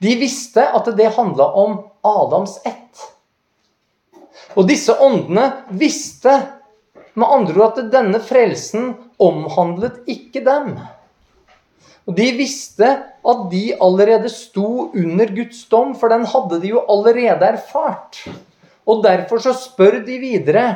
[0.00, 3.04] De visste at det handla om Adams ett.
[4.56, 6.38] Og disse åndene visste
[7.14, 10.78] med andre ord at denne frelsen omhandlet ikke dem.
[12.04, 12.88] Og De visste
[13.24, 18.20] at de allerede sto under Guds dom, for den hadde de jo allerede erfart.
[18.84, 20.66] Og derfor så spør de videre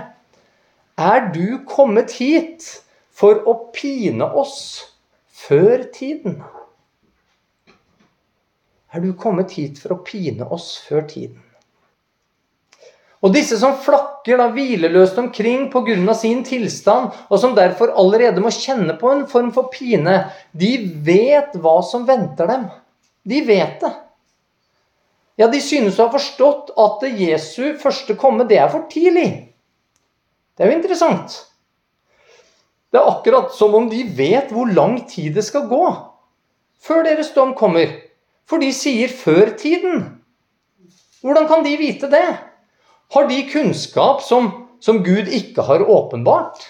[0.98, 2.64] Er du kommet hit
[3.12, 4.88] for å pine oss
[5.28, 6.40] før tiden?
[8.88, 11.42] Er du kommet hit for å pine oss før tiden?
[13.18, 16.14] Og disse som flakker da hvileløst omkring pga.
[16.14, 21.56] sin tilstand, og som derfor allerede må kjenne på en form for pine, de vet
[21.58, 22.68] hva som venter dem.
[23.24, 23.92] De vet det.
[25.38, 29.54] Ja, de synes å ha forstått at Jesu første komme, det er for tidlig.
[30.56, 31.44] Det er jo interessant.
[32.90, 35.84] Det er akkurat som om de vet hvor lang tid det skal gå
[36.82, 37.90] før deres dom kommer.
[38.48, 40.18] For de sier 'før tiden'.
[41.20, 42.47] Hvordan kan de vite det?
[43.14, 46.66] Har de kunnskap som, som Gud ikke har åpenbart?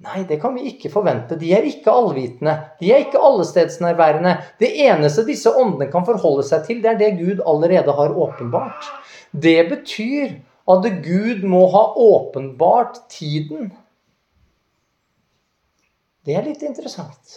[0.00, 1.36] Nei, det kan vi ikke forvente.
[1.36, 2.54] De er ikke allvitende.
[2.80, 4.32] De er ikke allestedsnærværende.
[4.60, 8.88] Det eneste disse åndene kan forholde seg til, det er det Gud allerede har åpenbart.
[9.32, 10.38] Det betyr
[10.70, 13.72] at Gud må ha åpenbart tiden.
[16.24, 17.36] Det er litt interessant.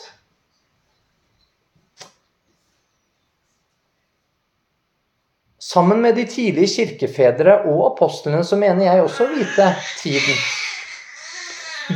[5.74, 9.72] Sammen med de tidlige kirkefedre og apostlene så mener jeg også å vite
[10.04, 10.42] tiden.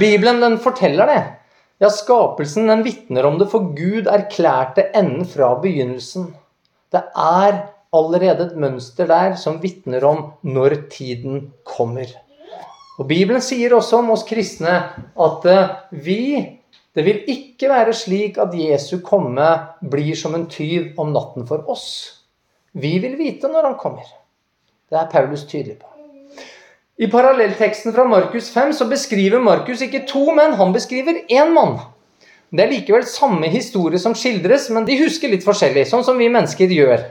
[0.02, 1.20] Bibelen den forteller det.
[1.78, 6.32] Ja, skapelsen den vitner om det, for Gud erklærte enden fra begynnelsen.
[6.90, 7.60] Det er
[7.94, 12.10] allerede et mønster der som vitner om når tiden kommer.
[12.98, 14.80] Og Bibelen sier også om oss kristne
[15.14, 16.22] at eh, vi
[16.98, 19.46] Det vil ikke være slik at Jesu komme
[19.86, 22.17] blir som en tyv om natten for oss.
[22.72, 24.08] Vi vil vite når han kommer.
[24.88, 25.88] Det er Paulus tydelig på.
[26.98, 31.78] I parallellteksten fra Markus 5 så beskriver Markus ikke to menn, han beskriver én mann.
[32.50, 36.30] Det er likevel samme historie som skildres, men de husker litt forskjellig, sånn som vi
[36.32, 37.04] mennesker gjør.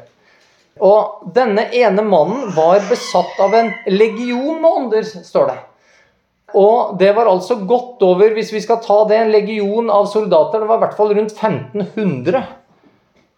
[0.82, 5.58] Og denne ene mannen var besatt av en legion med ånder, står det.
[6.56, 10.62] Og det var altså godt over, hvis vi skal ta det, en legion av soldater.
[10.62, 12.42] Det var i hvert fall rundt 1500.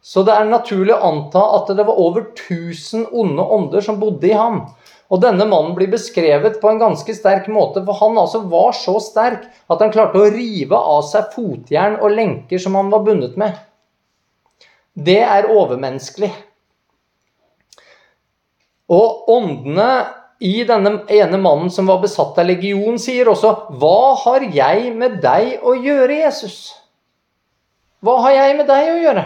[0.02, 4.30] Så det er naturlig å anta at det var over 1000 onde ånder som bodde
[4.30, 4.62] i ham.
[5.08, 8.98] Og denne mannen blir beskrevet på en ganske sterk måte, for han altså var så
[9.00, 13.38] sterk at han klarte å rive av seg fotjern og lenker som han var bundet
[13.40, 13.56] med.
[14.92, 16.30] Det er overmenneskelig.
[18.92, 19.88] Og åndene
[20.44, 25.20] i denne ene mannen som var besatt av legion, sier også 'Hva har jeg med
[25.22, 26.74] deg å gjøre, Jesus?'
[28.02, 29.24] Hva har jeg med deg å gjøre?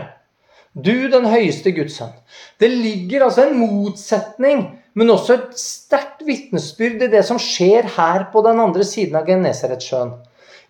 [0.72, 2.14] Du, den høyeste Guds sønn.
[2.60, 4.64] Det ligger altså en motsetning,
[4.96, 9.28] men også et sterkt vitnesbyrd i det som skjer her på den andre siden av
[9.28, 10.14] Genesaretsjøen.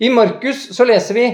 [0.03, 1.27] I Markus så leser vi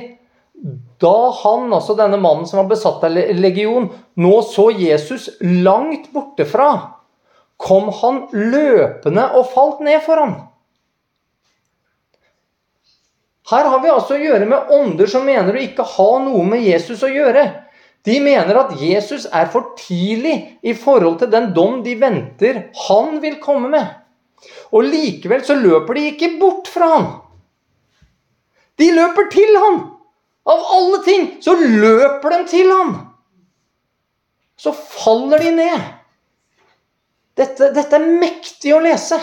[1.00, 6.44] da han, altså denne mannen som var besatt av legion, nå så Jesus langt borte
[6.48, 6.70] fra,
[7.58, 10.34] kom han løpende og falt ned for ham.
[13.48, 16.66] Her har vi altså å gjøre med ånder som mener å ikke ha noe med
[16.66, 17.46] Jesus å gjøre.
[18.08, 23.18] De mener at Jesus er for tidlig i forhold til den dom de venter han
[23.20, 23.84] vil komme med.
[24.72, 27.08] Og likevel så løper de ikke bort fra han.
[28.80, 29.80] De løper til han.
[30.48, 32.94] Av alle ting så løper de til han.
[34.56, 35.88] Så faller de ned.
[37.38, 39.18] Dette, dette er mektig å lese.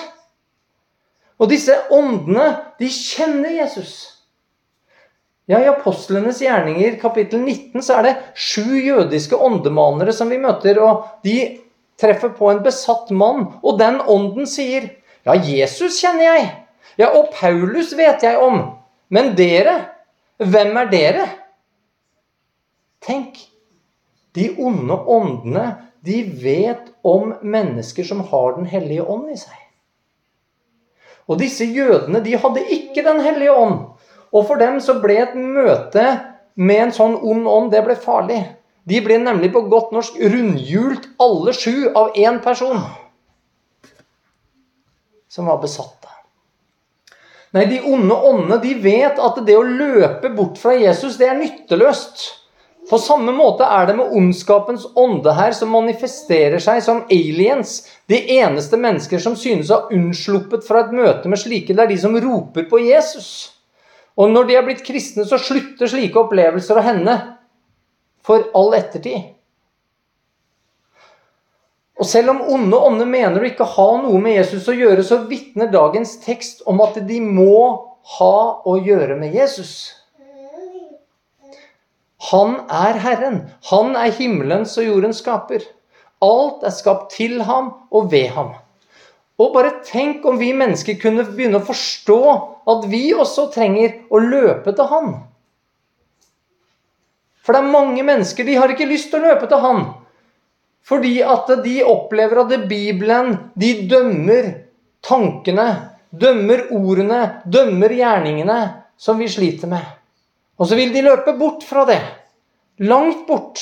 [1.42, 2.46] Og disse åndene,
[2.80, 4.15] de kjenner Jesus.
[5.46, 10.80] Ja, I apostlenes gjerninger, kapittel 19, så er det sju jødiske åndemanere som vi møter.
[10.82, 11.38] og De
[12.02, 14.90] treffer på en besatt mann, og den ånden sier
[15.26, 16.50] Ja, Jesus kjenner jeg.
[16.98, 18.60] Ja, og Paulus vet jeg om.
[19.10, 19.80] Men dere,
[20.38, 21.26] hvem er dere?
[23.06, 23.40] Tenk.
[24.38, 25.66] De onde åndene,
[26.06, 29.62] de vet om mennesker som har Den hellige ånd i seg.
[31.26, 33.95] Og disse jødene, de hadde ikke Den hellige ånd.
[34.34, 36.06] Og for dem så ble et møte
[36.56, 38.42] med en sånn ond ånd det ble farlig.
[38.86, 42.80] De ble nemlig på godt norsk rundhjult, alle sju, av én person
[45.36, 46.08] som var besatte.
[47.56, 51.40] Nei, de onde åndene de vet at det å løpe bort fra Jesus, det er
[51.40, 52.24] nytteløst.
[52.90, 57.80] På samme måte er det med ondskapens ånde her, som manifesterer seg som aliens.
[58.12, 61.92] De eneste mennesker som synes å ha unnsluppet fra et møte med slike, det er
[61.96, 63.55] de som roper på Jesus.
[64.16, 67.16] Og når de er blitt kristne, så slutter slike opplevelser å hende
[68.26, 69.34] for all ettertid.
[71.96, 75.22] Og selv om onde ånder mener å ikke ha noe med Jesus å gjøre, så
[75.30, 77.60] vitner dagens tekst om at de må
[78.18, 79.94] ha å gjøre med Jesus.
[82.32, 83.40] Han er Herren.
[83.72, 85.64] Han er himmelens og jordens skaper.
[86.24, 88.54] Alt er skapt til ham og ved ham.
[89.36, 92.20] Og bare tenk om vi mennesker kunne begynne å forstå
[92.72, 95.10] at vi også trenger å løpe til Han.
[97.46, 99.84] For det er mange mennesker de har ikke lyst til å løpe til Han.
[100.86, 104.52] Fordi at de opplever at Bibelen de dømmer
[105.06, 105.68] tankene,
[106.10, 108.60] dømmer ordene, dømmer gjerningene
[108.98, 109.84] som vi sliter med.
[110.56, 112.00] Og så vil de løpe bort fra det.
[112.86, 113.60] Langt bort.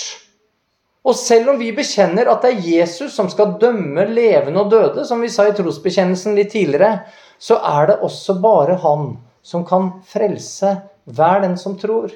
[1.03, 5.03] Og selv om vi bekjenner at det er Jesus som skal dømme levende og døde,
[5.07, 7.03] som vi sa i trosbekjennelsen litt tidligere,
[7.39, 12.13] så er det også bare Han som kan frelse hver den som tror,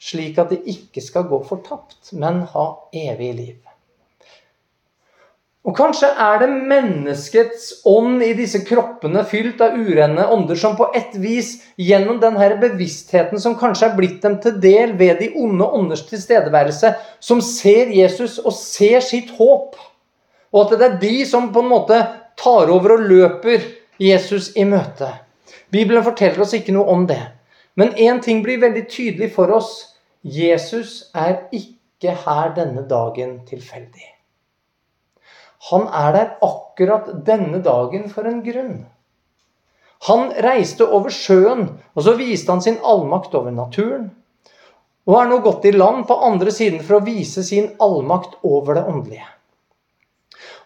[0.00, 2.66] slik at de ikke skal gå fortapt, men ha
[2.96, 3.71] evig liv.
[5.62, 10.88] Og kanskje er det menneskets ånd i disse kroppene fylt av urene ånder som på
[10.98, 15.68] et vis, gjennom denne bevisstheten som kanskje er blitt dem til del ved de onde
[15.78, 16.90] ånders tilstedeværelse,
[17.22, 19.78] som ser Jesus og ser sitt håp.
[20.50, 22.00] Og at det er de som på en måte
[22.42, 23.62] tar over og løper
[24.02, 25.12] Jesus i møte.
[25.70, 27.22] Bibelen forteller oss ikke noe om det.
[27.78, 29.94] Men én ting blir veldig tydelig for oss.
[30.22, 34.11] Jesus er ikke her denne dagen tilfeldig.
[35.70, 38.80] Han er der akkurat denne dagen for en grunn.
[40.08, 44.08] Han reiste over sjøen, og så viste han sin allmakt over naturen.
[45.06, 48.78] Og er nå gått i land på andre siden for å vise sin allmakt over
[48.78, 49.28] det åndelige.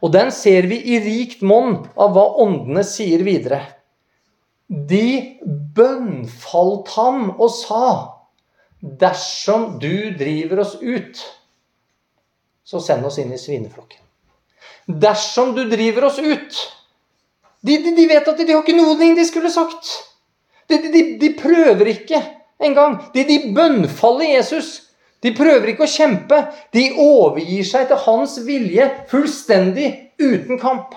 [0.04, 3.60] Og den ser vi i rikt monn av hva åndene sier videre.
[4.68, 5.36] De
[5.76, 7.84] bønnfalt ham og sa,
[8.80, 11.20] dersom du driver oss ut,
[12.66, 14.05] så send oss inn i svineflokken
[14.86, 16.58] dersom du driver oss ut.
[17.60, 19.90] De, de, de vet at de, de har ikke noe de skulle sagt.
[20.70, 22.20] De, prøver ikke
[22.62, 22.98] engang.
[23.14, 24.82] De, de bønnfaller Jesus.
[25.22, 26.38] De prøver ikke å kjempe.
[26.74, 30.94] De overgir seg til hans vilje fullstendig, uten kamp.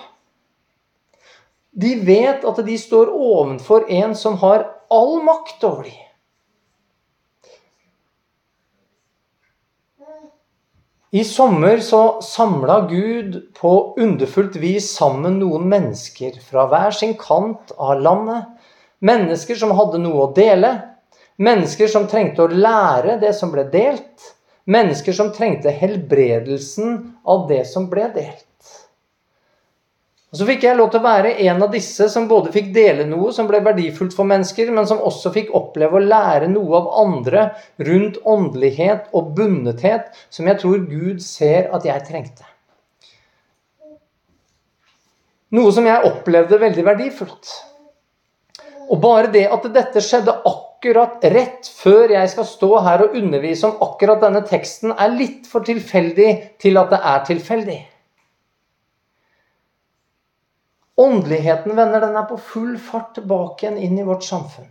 [1.70, 6.09] De vet at de står ovenfor en som har all makt over dem.
[11.12, 17.72] I sommer så samla Gud på underfullt vis sammen noen mennesker fra hver sin kant
[17.74, 18.44] av landet.
[19.02, 20.70] Mennesker som hadde noe å dele.
[21.42, 24.28] Mennesker som trengte å lære det som ble delt.
[24.70, 28.46] Mennesker som trengte helbredelsen av det som ble delt.
[30.30, 33.02] Og Så fikk jeg lov til å være en av disse som både fikk dele
[33.08, 36.92] noe som ble verdifullt for mennesker, men som også fikk oppleve å lære noe av
[37.02, 37.48] andre
[37.88, 42.46] rundt åndelighet og bundethet, som jeg tror Gud ser at jeg trengte.
[45.50, 47.54] Noe som jeg opplevde veldig verdifullt.
[48.86, 53.66] Og bare det at dette skjedde akkurat rett før jeg skal stå her og undervise
[53.66, 56.30] om akkurat denne teksten, er litt for tilfeldig
[56.62, 57.80] til at det er tilfeldig.
[61.00, 64.68] Åndeligheten, venner, den er på full fart tilbake igjen inn i vårt samfunn.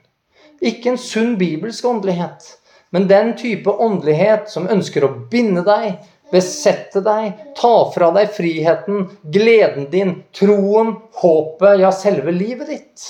[0.62, 2.46] Ikke en sunn bibelsk åndelighet,
[2.94, 9.08] men den type åndelighet som ønsker å binde deg, besette deg, ta fra deg friheten,
[9.24, 13.08] gleden din, troen, håpet, ja, selve livet ditt.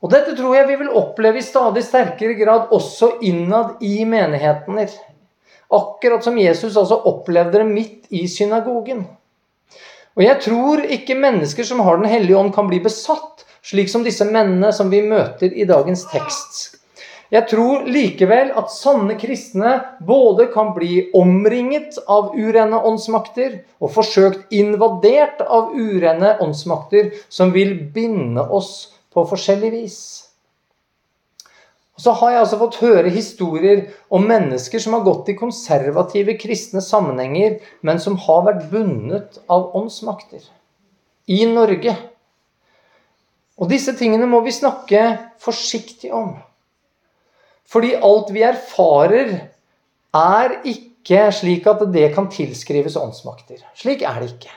[0.00, 4.88] Og dette tror jeg vi vil oppleve i stadig sterkere grad også innad i menighetene.
[5.70, 9.04] Akkurat som Jesus altså opplevde det midt i synagogen.
[10.18, 14.04] Og jeg tror ikke mennesker som har Den hellige ånd, kan bli besatt, slik som
[14.04, 16.76] disse mennene som vi møter i dagens tekst.
[17.30, 24.50] Jeg tror likevel at sanne kristne både kan bli omringet av urene åndsmakter og forsøkt
[24.50, 30.00] invadert av urene åndsmakter som vil binde oss på forskjellig vis.
[32.00, 36.32] Og så har jeg altså fått høre historier om mennesker som har gått i konservative
[36.40, 40.40] kristne sammenhenger, men som har vært bundet av åndsmakter.
[41.28, 41.92] I Norge.
[43.60, 45.02] Og disse tingene må vi snakke
[45.44, 46.38] forsiktig om.
[47.68, 49.36] Fordi alt vi erfarer,
[50.16, 53.60] er ikke slik at det kan tilskrives åndsmakter.
[53.76, 54.56] Slik er det ikke.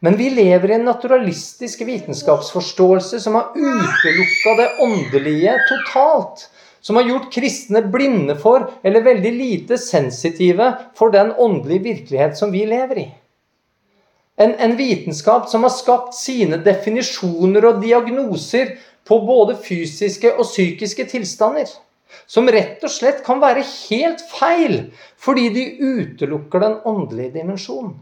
[0.00, 6.48] Men vi lever i en naturalistisk vitenskapsforståelse som har utelukka det åndelige totalt.
[6.80, 12.52] Som har gjort kristne blinde for, eller veldig lite sensitive for, den åndelige virkelighet som
[12.52, 13.06] vi lever i.
[14.40, 21.04] En, en vitenskap som har skapt sine definisjoner og diagnoser på både fysiske og psykiske
[21.12, 21.68] tilstander.
[22.26, 24.86] Som rett og slett kan være helt feil
[25.20, 27.98] fordi de utelukker den åndelige dimensjonen.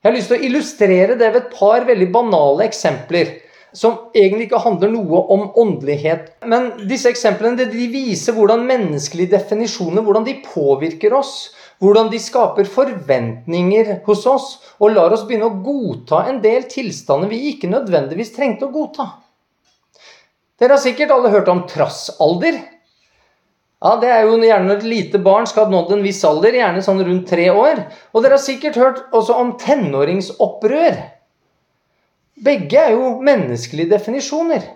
[0.00, 3.34] Jeg har lyst til å illustrere det ved et par veldig banale eksempler.
[3.76, 6.30] Som egentlig ikke handler noe om åndelighet.
[6.48, 11.34] Men disse eksemplene de viser hvordan menneskelige definisjoner hvordan de påvirker oss.
[11.84, 14.48] Hvordan de skaper forventninger hos oss
[14.80, 19.06] og lar oss begynne å godta en del tilstander vi ikke nødvendigvis trengte å godta.
[20.60, 22.56] Dere har sikkert alle hørt om trassalder.
[23.80, 26.52] Ja, Det er jo gjerne når et lite barn skal ha nådd en viss alder,
[26.52, 27.86] gjerne sånn rundt tre år.
[28.12, 30.98] Og dere har sikkert hørt også om tenåringsopprør.
[32.44, 34.66] Begge er jo menneskelige definisjoner.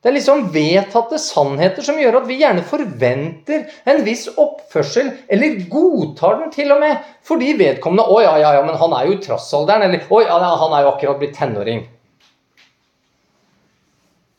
[0.00, 5.58] Det er liksom vedtatte sannheter som gjør at vi gjerne forventer en viss oppførsel, eller
[5.68, 9.18] godtar den til og med, fordi vedkommende 'Å ja, ja, ja, men han er jo
[9.18, 11.84] i trassalderen', eller 'Å ja, han er jo akkurat blitt tenåring'.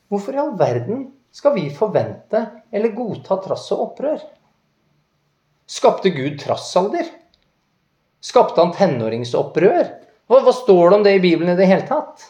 [0.10, 4.22] Hvorfor i all verden skal vi forvente eller godta trass og opprør?
[5.72, 7.08] Skapte Gud trassalder?
[8.22, 9.88] Skapte han tenåringsopprør?
[10.28, 12.30] Hva, hva står det om det i Bibelen i det hele tatt?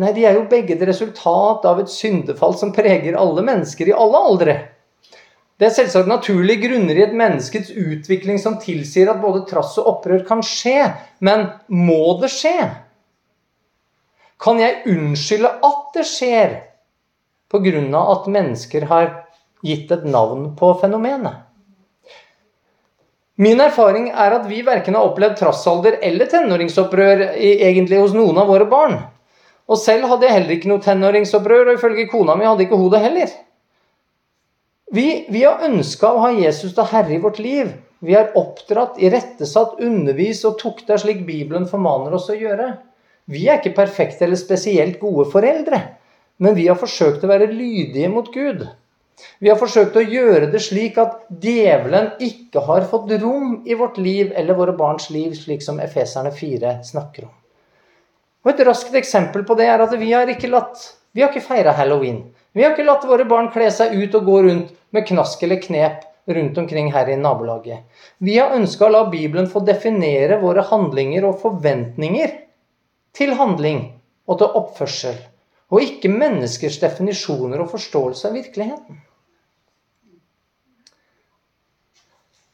[0.00, 3.96] Nei, de er jo begge et resultat av et syndefall som preger alle mennesker i
[3.96, 4.54] alle aldre.
[5.60, 9.90] Det er selvsagt naturlige grunner i et menneskets utvikling som tilsier at både trass og
[9.92, 10.88] opprør kan skje,
[11.20, 12.56] men må det skje?
[14.42, 16.56] Kan jeg unnskylde at det skjer
[17.52, 18.02] pga.
[18.16, 19.10] at mennesker har
[19.62, 21.44] gitt et navn på fenomenet?
[23.36, 28.50] Min erfaring er at vi verken har opplevd trassalder eller tenåringsopprør egentlig hos noen av
[28.50, 28.98] våre barn.
[29.70, 33.00] Og selv hadde jeg heller ikke noe tenåringsopprør, og ifølge kona mi hadde ikke hodet
[33.02, 33.32] heller.
[34.92, 37.70] Vi, vi har ønska å ha Jesus til herre i vårt liv.
[38.04, 42.74] Vi har oppdratt, irettesatt, undervist og tukta slik Bibelen formaner oss å gjøre.
[43.32, 45.78] Vi er ikke perfekte eller spesielt gode foreldre,
[46.42, 48.64] men vi har forsøkt å være lydige mot Gud.
[49.38, 54.00] Vi har forsøkt å gjøre det slik at djevelen ikke har fått rom i vårt
[54.02, 57.36] liv eller våre barns liv, slik som Efeserne 4 snakker om.
[58.42, 60.82] Og Et raskt eksempel på det er at vi har ikke latt
[61.12, 62.22] vi har ikke feira halloween.
[62.56, 65.60] Vi har ikke latt våre barn kle seg ut og gå rundt med knask eller
[65.60, 67.82] knep rundt omkring her i nabolaget.
[68.18, 72.32] Vi har ønska å la Bibelen få definere våre handlinger og forventninger
[73.12, 73.82] til handling
[74.24, 75.18] og til oppførsel,
[75.72, 79.00] og ikke menneskers definisjoner og forståelse av virkeligheten.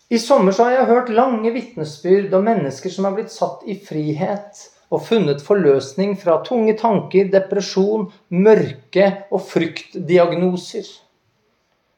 [0.09, 4.63] I sommer har jeg hørt lange vitnesbyrd om mennesker som har blitt satt i frihet
[4.89, 10.87] og funnet forløsning fra tunge tanker, depresjon, mørke og fryktdiagnoser.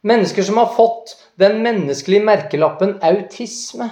[0.03, 3.87] Mennesker som har fått den menneskelige merkelappen autisme.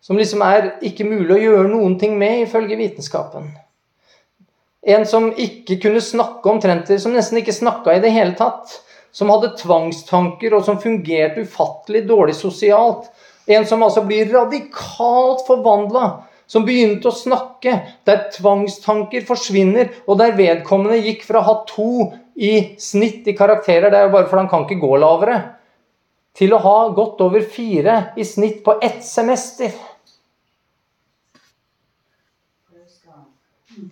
[0.00, 3.50] Som liksom er ikke mulig å gjøre noen ting med, ifølge vitenskapen.
[4.84, 8.80] En som ikke kunne snakke omtrent, som nesten ikke snakka i det hele tatt.
[9.14, 13.06] Som hadde tvangstanker, og som fungerte ufattelig dårlig sosialt.
[13.46, 16.08] En som altså blir radikalt forvandla
[16.46, 22.10] som begynte å snakke, der tvangstanker forsvinner, og der vedkommende gikk fra å ha to
[22.34, 25.38] i snitt i karakterer, det er jo bare fordi han kan ikke gå lavere,
[26.34, 29.70] til å ha gått over fire i snitt på ett semester.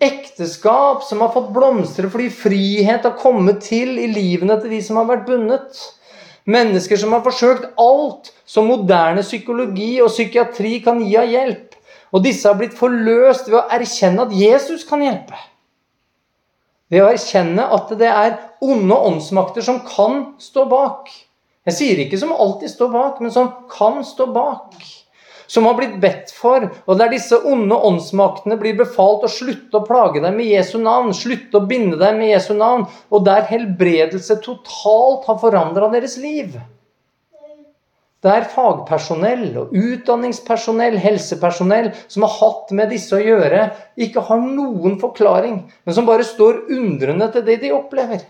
[0.03, 4.99] Ekteskap som har fått blomstre fordi frihet har kommet til i livene til de som
[5.01, 5.79] har vært bundet.
[6.49, 11.77] Mennesker som har forsøkt alt som moderne psykologi og psykiatri kan gi av hjelp.
[12.13, 15.39] Og disse har blitt forløst ved å erkjenne at Jesus kan hjelpe.
[16.93, 21.09] Ved å erkjenne at det er onde åndsmakter som kan stå bak.
[21.65, 24.75] Jeg sier ikke som alltid står bak, men som kan stå bak.
[25.53, 29.85] Som har blitt bedt for, og der disse onde åndsmaktene blir befalt å slutte å
[29.85, 34.39] plage dem med Jesu navn, slutte å binde dem med Jesu navn, og der helbredelse
[34.41, 36.57] totalt har forandra deres liv
[38.23, 43.65] der fagpersonell og utdanningspersonell, helsepersonell som har hatt med disse å gjøre,
[43.99, 48.23] ikke har noen forklaring, men som bare står undrende til det de opplever.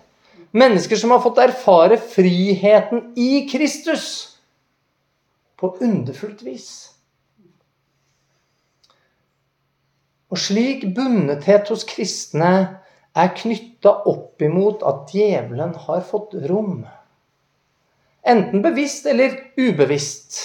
[0.53, 4.07] Mennesker som har fått erfare friheten i Kristus
[5.61, 6.92] på underfullt vis.
[10.33, 12.53] Og slik bundethet hos kristne
[13.13, 16.79] er knytta opp imot at djevelen har fått rom.
[18.25, 20.39] Enten bevisst eller ubevisst.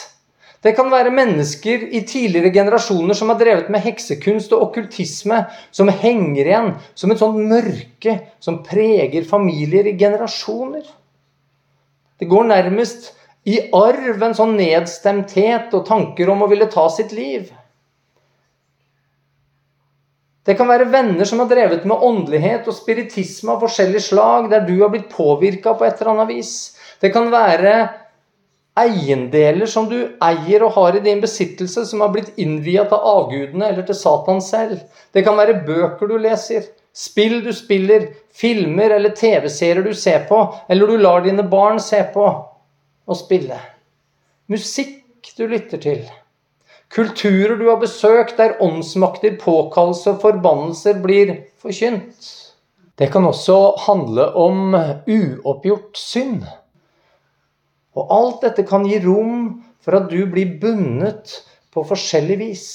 [0.61, 5.89] Det kan være mennesker i tidligere generasjoner som har drevet med heksekunst og okkultisme, som
[5.89, 10.83] henger igjen som et sånt mørke som preger familier i generasjoner.
[12.19, 13.15] Det går nærmest
[13.49, 17.49] i arv en sånn nedstemthet og tanker om å ville ta sitt liv.
[20.49, 24.63] Det kan være venner som har drevet med åndelighet og spiritisme av forskjellig slag, der
[24.65, 26.53] du har blitt påvirka på et eller annet vis.
[27.05, 27.75] Det kan være
[28.79, 33.69] eiendeler som du eier og har i din besittelse, som har blitt innvia til avgudene
[33.69, 34.79] eller til Satan selv.
[35.13, 36.65] Det kan være bøker du leser,
[36.97, 40.41] spill du spiller, filmer eller TV-serier du ser på,
[40.71, 43.59] eller du lar dine barn se på og spille.
[44.49, 46.09] Musikk du lytter til.
[46.89, 52.31] Kulturer du har besøkt der åndsmakter, påkallelse og forbannelser blir forkynt.
[52.99, 56.47] Det kan også handle om uoppgjort synd.
[57.95, 61.37] Og alt dette kan gi rom for at du blir bundet
[61.75, 62.69] på forskjellig vis.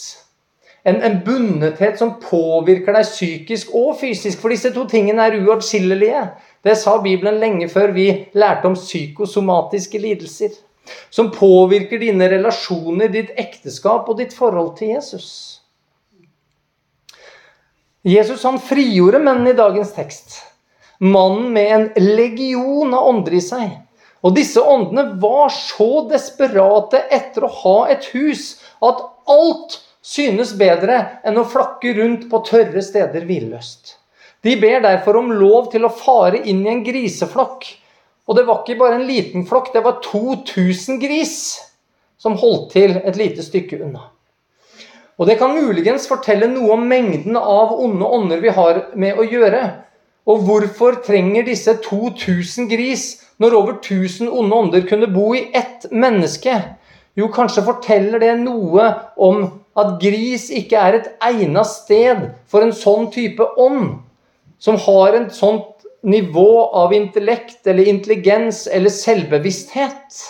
[0.85, 6.25] En, en bundethet som påvirker deg psykisk og fysisk, for disse to tingene er uatskillelige.
[6.63, 10.57] Det sa Bibelen lenge før vi lærte om psykosomatiske lidelser.
[11.09, 15.29] Som påvirker dine relasjoner, ditt ekteskap og ditt forhold til Jesus.
[18.03, 20.41] Jesus han frigjorde mennene i dagens tekst.
[20.99, 23.71] Mannen med en legion av ånder i seg.
[24.23, 28.53] Og disse åndene var så desperate etter å ha et hus
[28.83, 33.97] at alt synes bedre enn å flakke rundt på tørre steder hvilløst.
[34.43, 37.67] De ber derfor om lov til å fare inn i en griseflokk.
[38.27, 41.37] Og det var ikke bare en liten flokk, det var 2000 gris
[42.19, 44.07] som holdt til et lite stykke unna.
[45.19, 49.25] Og det kan muligens fortelle noe om mengden av onde ånder vi har med å
[49.27, 49.63] gjøre.
[50.25, 53.03] Og hvorfor trenger disse 2000 gris
[53.43, 56.55] når over 1000 onde ånder kunne bo i ett menneske?
[57.19, 58.87] Jo, kanskje forteller det noe
[59.21, 59.43] om
[59.77, 63.99] at gris ikke er et egnet sted for en sånn type ånd,
[64.57, 70.23] som har en sånt nivå av intellekt eller intelligens eller selvbevissthet.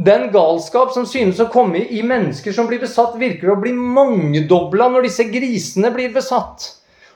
[0.00, 4.88] Den galskap som synes å komme i mennesker som blir besatt, virker å bli mangedobla
[4.88, 6.70] når disse grisene blir besatt.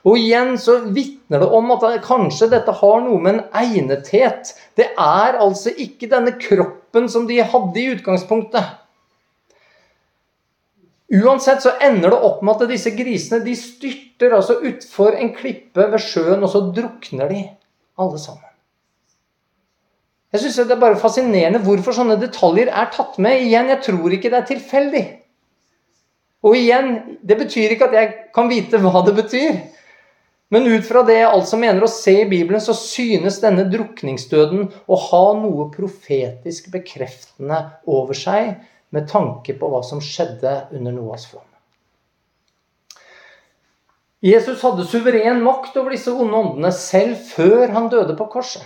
[0.05, 4.91] Og igjen så vitner det om at kanskje dette har noe med en egnethet Det
[4.91, 8.84] er altså ikke denne kroppen som de hadde i utgangspunktet.
[11.15, 15.85] Uansett så ender det opp med at disse grisene de styrter altså utfor en klippe
[15.91, 17.43] ved sjøen, og så drukner de
[18.01, 18.51] alle sammen.
[20.33, 23.45] Jeg synes Det er bare fascinerende hvorfor sånne detaljer er tatt med.
[23.45, 25.05] Igjen, jeg tror ikke det er tilfeldig.
[26.45, 26.91] Og igjen,
[27.23, 29.61] det betyr ikke at jeg kan vite hva det betyr.
[30.53, 34.67] Men ut fra det jeg altså mener å se i Bibelen, så synes denne drukningsdøden
[34.85, 38.57] å ha noe profetisk bekreftende over seg
[38.95, 41.43] med tanke på hva som skjedde under Noas flom.
[44.25, 48.63] Jesus hadde suveren makt over disse onde åndene selv før han døde på korset.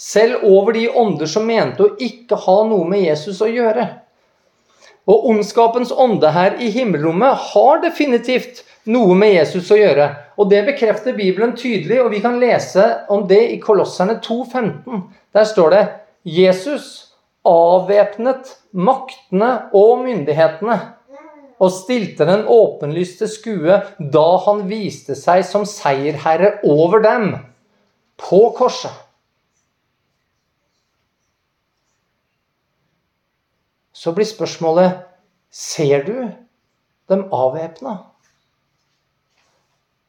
[0.00, 3.84] Selv over de ånder som mente å ikke ha noe med Jesus å gjøre.
[5.04, 10.08] Og ondskapens ånde her i himmelrommet har definitivt noe med Jesus å gjøre.
[10.40, 15.04] Og det bekrefter Bibelen tydelig, og vi kan lese om det i Kolosserne 2,15.
[15.36, 15.84] Der står det
[16.24, 16.90] Jesus
[17.44, 20.76] avvæpnet maktene og myndighetene
[21.62, 27.28] og stilte den åpenlyst til skue da han viste seg som seierherre over dem
[28.20, 28.92] på korset.
[33.94, 35.04] Så blir spørsmålet
[35.54, 36.16] Ser du
[37.08, 37.92] dem avvæpna?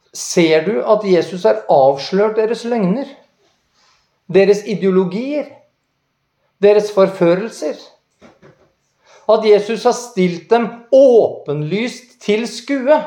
[0.10, 3.06] Ser du at Jesus har avslørt deres løgner?
[4.26, 5.52] Deres ideologier?
[6.62, 7.76] deres forførelser.
[9.28, 12.98] At Jesus har stilt dem åpenlyst til skue.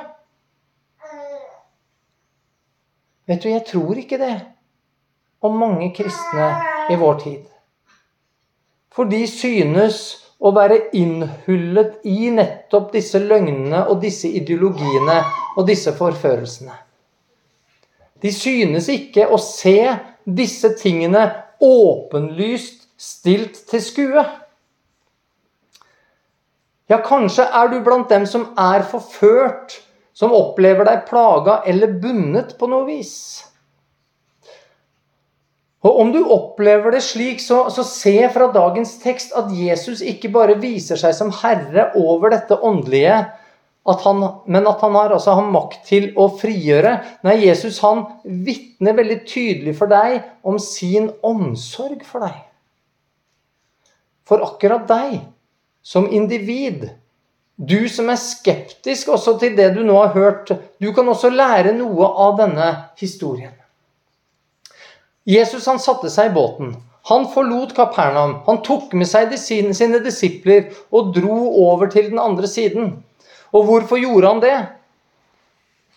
[3.28, 4.34] Vet du, jeg tror ikke det
[5.44, 6.48] om mange kristne
[6.90, 7.44] i vår tid.
[8.90, 10.00] For de synes
[10.38, 15.20] å være innhullet i nettopp disse løgnene og disse ideologiene
[15.56, 16.74] og disse forførelsene.
[18.22, 19.76] De synes ikke å se
[20.26, 21.28] disse tingene
[21.62, 24.24] åpenlyst stilt til skue.
[26.89, 29.76] Ja, kanskje er du blant dem som er forført,
[30.16, 33.14] som opplever deg plaga eller bundet på noe vis.
[35.86, 40.32] Og Om du opplever det slik, så, så se fra dagens tekst at Jesus ikke
[40.34, 43.20] bare viser seg som herre over dette åndelige,
[43.89, 46.99] at han, men at han har, altså, har, makt til å frigjøre.
[47.24, 52.45] Nei, Jesus han vitner veldig tydelig for deg om sin omsorg for deg
[54.28, 55.20] for akkurat deg
[55.89, 56.91] som individ.
[57.57, 61.72] Du som er skeptisk også til det du nå har hørt, du kan også lære
[61.78, 62.66] noe av denne
[63.01, 63.55] historien.
[65.28, 66.74] Jesus han satte seg i båten.
[67.09, 68.34] Han forlot Kapernaum.
[68.45, 72.91] Han tok med seg sine, disipler og dro over til den andre siden.
[73.57, 74.57] Og hvorfor gjorde han det?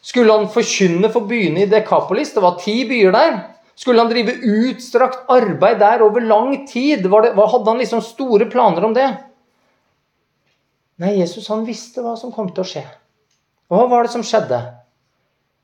[0.01, 2.31] Skulle han forkynne for byene i Dekapolis?
[2.31, 3.35] Det var ti byer der.
[3.75, 7.03] Skulle han drive utstrakt arbeid der over lang tid?
[7.03, 9.09] Det, hadde han liksom store planer om det?
[11.01, 12.83] Nei, Jesus han visste hva som kom til å skje.
[13.71, 14.59] Og hva var det som skjedde?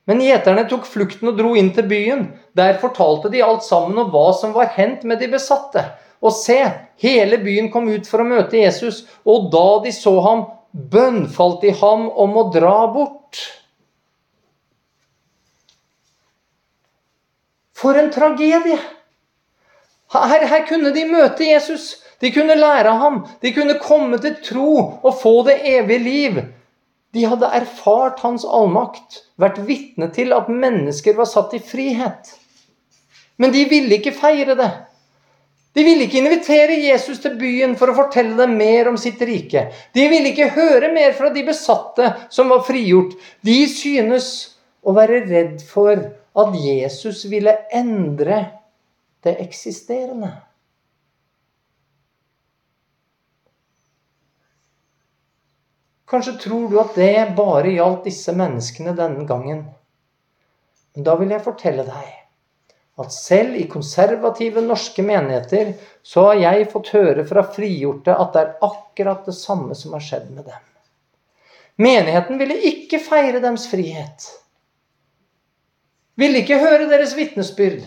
[0.08, 2.24] Men gjeterne tok flukten og dro inn til byen.
[2.58, 5.84] Der fortalte de alt sammen om hva som var hendt med de besatte.
[6.24, 6.58] Og se,
[7.04, 11.74] hele byen kom ut for å møte Jesus, og da de så ham, bønnfalt de
[11.78, 13.44] ham om å dra bort.
[17.78, 18.80] For en tragedie!
[20.16, 21.98] Her, her, kunne de møte Jesus.
[22.22, 23.22] De kunne lære ham.
[23.42, 24.72] De kunne komme til tro
[25.04, 26.42] og få det evige liv.
[27.14, 32.34] De hadde erfart hans allmakt, vært vitne til at mennesker var satt i frihet.
[33.38, 34.70] Men de ville ikke feire det.
[35.78, 39.68] De ville ikke invitere Jesus til byen for å fortelle dem mer om sitt rike.
[39.94, 43.14] De ville ikke høre mer fra de besatte som var frigjort.
[43.46, 44.32] De synes
[44.82, 46.02] å være redd for
[46.38, 48.42] at Jesus ville endre
[49.26, 50.32] det eksisterende.
[56.08, 59.66] Kanskje tror du at det bare gjaldt disse menneskene denne gangen.
[60.96, 62.14] Men da vil jeg fortelle deg
[62.98, 68.42] at selv i konservative norske menigheter så har jeg fått høre fra frigjorte at det
[68.42, 70.64] er akkurat det samme som har skjedd med dem.
[71.78, 74.26] Menigheten ville ikke feire deres frihet.
[76.18, 77.84] Ville ikke høre deres vitnesbyrd.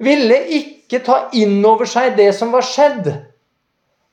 [0.00, 3.10] Ville ikke ta inn over seg det som var skjedd.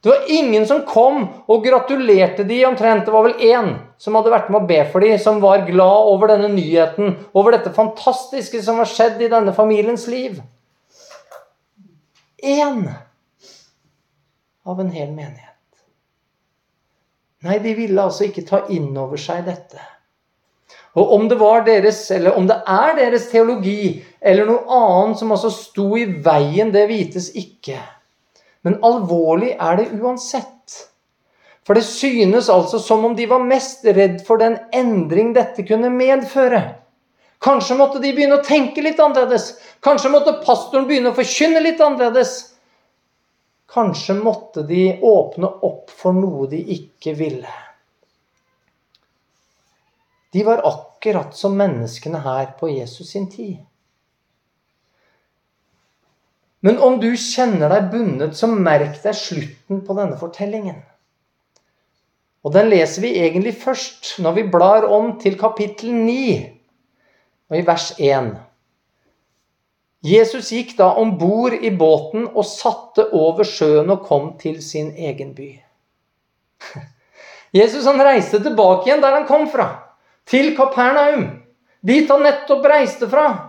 [0.01, 3.05] Det var ingen som kom og gratulerte de omtrent.
[3.05, 6.11] Det var vel én som hadde vært med å be for de, som var glad
[6.13, 10.39] over denne nyheten, over dette fantastiske som har skjedd i denne familiens liv.
[12.39, 12.85] Én
[14.63, 15.45] av en hel menighet.
[17.43, 19.83] Nei, de ville altså ikke ta inn over seg dette.
[20.99, 25.31] Og om det var deres, eller om det er deres teologi, eller noe annet som
[25.35, 27.79] altså sto i veien, det vites ikke.
[28.67, 30.55] Men alvorlig er det uansett.
[31.67, 35.91] For det synes altså som om de var mest redd for den endring dette kunne
[35.93, 36.63] medføre.
[37.39, 39.53] Kanskje måtte de begynne å tenke litt annerledes.
[39.85, 42.33] Kanskje måtte pastoren begynne å forkynne litt annerledes.
[43.69, 47.53] Kanskje måtte de åpne opp for noe de ikke ville.
[50.33, 53.61] De var akkurat som menneskene her på Jesus sin tid.
[56.65, 60.81] Men om du kjenner deg bundet, så merk deg slutten på denne fortellingen.
[62.43, 66.19] Og den leser vi egentlig først når vi blar om til kapittel 9,
[67.49, 68.29] og i vers 1.
[70.05, 74.93] Jesus gikk da om bord i båten og satte over sjøen og kom til sin
[74.95, 75.49] egen by.
[77.59, 79.67] Jesus han reiste tilbake igjen der han kom fra,
[80.29, 81.25] til Kapernaum,
[81.83, 83.48] dit han nettopp reiste fra.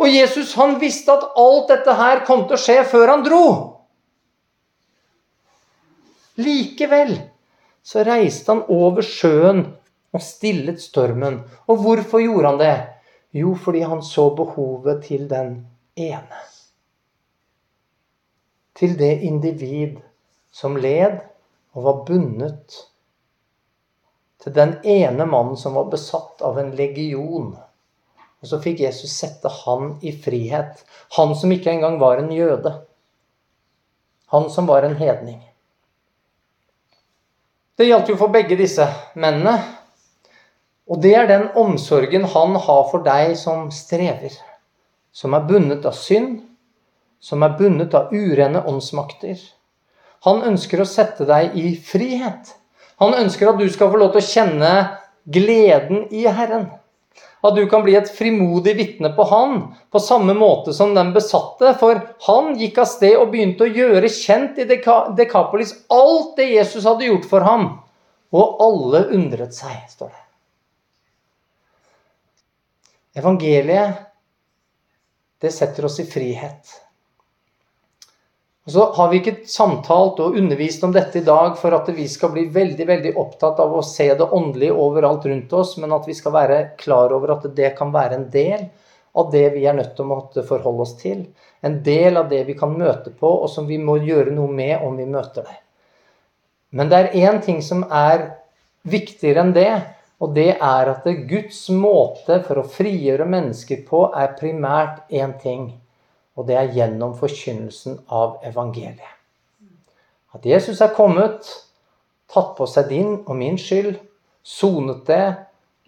[0.00, 3.44] Og Jesus han visste at alt dette her kom til å skje før han dro.
[6.40, 7.18] Likevel
[7.84, 9.66] så reiste han over sjøen
[10.12, 11.42] og stillet stormen.
[11.68, 12.76] Og hvorfor gjorde han det?
[13.32, 15.54] Jo, fordi han så behovet til den
[15.96, 16.40] ene.
[18.76, 20.00] Til det individ
[20.52, 21.20] som led
[21.72, 22.80] og var bundet
[24.42, 27.54] til den ene mannen som var besatt av en legion.
[28.42, 30.82] Og så fikk Jesus sette han i frihet.
[31.16, 32.74] Han som ikke engang var en jøde.
[34.34, 35.38] Han som var en hedning.
[37.78, 39.54] Det gjaldt jo for begge disse mennene.
[40.90, 44.34] Og det er den omsorgen han har for deg som strever.
[45.14, 46.40] Som er bundet av synd,
[47.22, 49.38] som er bundet av urene åndsmakter.
[50.26, 52.56] Han ønsker å sette deg i frihet.
[53.02, 54.72] Han ønsker at du skal få lov til å kjenne
[55.30, 56.68] gleden i Herren.
[57.42, 59.56] At du kan bli et frimodig vitne på han,
[59.90, 61.72] på samme måte som den besatte.
[61.80, 66.86] For han gikk av sted og begynte å gjøre kjent i Dekapolis alt det Jesus
[66.86, 67.66] hadde gjort for ham.
[68.32, 70.22] Og alle undret seg, står det.
[73.20, 74.06] Evangeliet,
[75.42, 76.81] det setter oss i frihet.
[78.62, 82.04] Og så har vi ikke samtalt og undervist om dette i dag for at vi
[82.10, 86.06] skal bli veldig veldig opptatt av å se det åndelige overalt rundt oss, men at
[86.06, 88.68] vi skal være klar over at det kan være en del
[89.18, 91.26] av det vi er nødt til å måtte forholde oss til.
[91.66, 94.86] En del av det vi kan møte på, og som vi må gjøre noe med
[94.86, 95.58] om vi møter det.
[96.70, 98.28] Men det er én ting som er
[98.86, 99.72] viktigere enn det,
[100.22, 105.72] og det er at Guds måte for å frigjøre mennesker på er primært én ting
[106.36, 109.18] og det er gjennom forkynnelsen av evangeliet.
[110.32, 111.44] At Jesus er kommet,
[112.32, 113.98] tatt på seg din og min skyld,
[114.42, 115.24] sonet det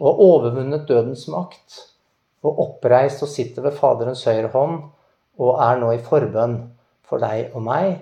[0.00, 1.80] og overvunnet dødens makt,
[2.44, 4.82] og oppreist og sitter ved Faderens høyre hånd
[5.40, 6.58] og er nå i forbønn
[7.08, 7.94] for deg og meg,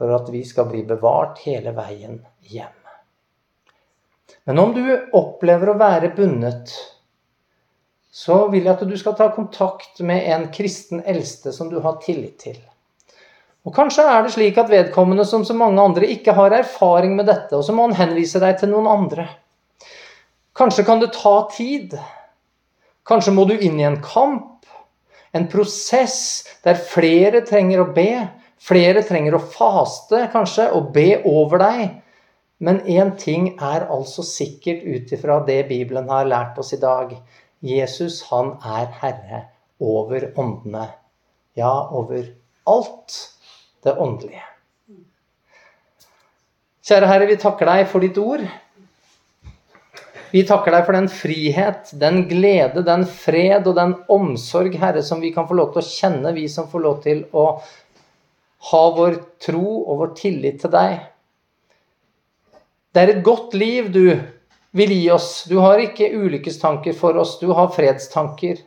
[0.00, 2.72] for at vi skal bli bevart hele veien hjem.
[4.48, 4.82] Men om du
[5.16, 6.72] opplever å være bundet,
[8.10, 12.00] så vil jeg at du skal ta kontakt med en kristen eldste som du har
[12.02, 12.58] tillit til.
[13.68, 17.28] Og Kanskje er det slik at vedkommende som så mange andre ikke har erfaring med
[17.28, 19.28] dette, og så må han henvise deg til noen andre.
[20.56, 21.94] Kanskje kan det ta tid.
[23.06, 24.66] Kanskje må du inn i en kamp,
[25.32, 28.12] en prosess der flere trenger å be.
[28.60, 32.00] Flere trenger å faste, kanskje, og be over deg.
[32.60, 37.14] Men én ting er altså sikkert ut ifra det Bibelen har lært oss i dag.
[37.60, 39.42] Jesus, han er herre
[39.80, 40.86] over åndene.
[41.58, 42.24] Ja, over
[42.70, 43.16] alt
[43.84, 44.46] det åndelige.
[46.90, 48.42] Kjære Herre, vi takker deg for ditt ord.
[50.30, 55.20] Vi takker deg for den frihet, den glede, den fred og den omsorg, Herre, som
[55.22, 57.46] vi kan få lov til å kjenne, vi som får lov til å
[58.70, 61.00] ha vår tro og vår tillit til deg.
[62.90, 64.04] Det er et godt liv du
[64.76, 65.44] vil gi oss.
[65.48, 68.60] Du har ikke ulykkestanker for oss, du har fredstanker.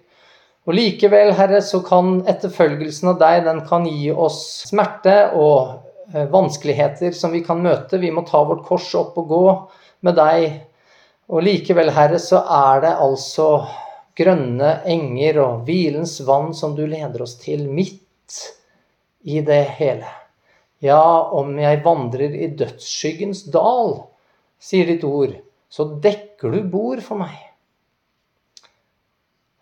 [0.64, 4.40] Og likevel, Herre, så kan etterfølgelsen av deg, den kan gi oss
[4.70, 8.00] smerte og eh, vanskeligheter som vi kan møte.
[8.00, 9.46] Vi må ta vårt kors opp og gå
[10.08, 10.62] med deg.
[11.32, 13.50] Og likevel, Herre, så er det altså
[14.16, 18.40] grønne enger og hvilens vann som du leder oss til, midt
[19.24, 20.08] i det hele.
[20.84, 23.98] Ja, om jeg vandrer i dødsskyggens dal,
[24.64, 25.36] sier ditt ord,
[25.74, 27.34] så dekker du bord for meg.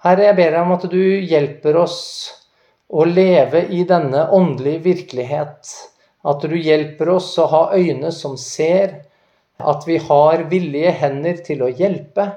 [0.04, 2.02] Herre, jeg ber deg om at du hjelper oss
[2.92, 5.72] å leve i denne åndelige virkelighet.
[6.28, 8.98] At du hjelper oss å ha øyne som ser,
[9.62, 12.28] at vi har villige hender til å hjelpe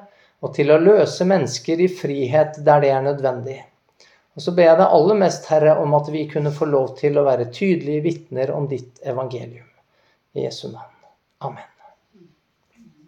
[0.45, 3.59] og til å løse mennesker i frihet der det er nødvendig.
[4.35, 7.19] Og så ber jeg deg aller mest, Herre, om at vi kunne få lov til
[7.19, 9.71] å være tydelige vitner om ditt evangelium.
[10.35, 10.91] I Jesu navn.
[11.47, 11.74] Amen.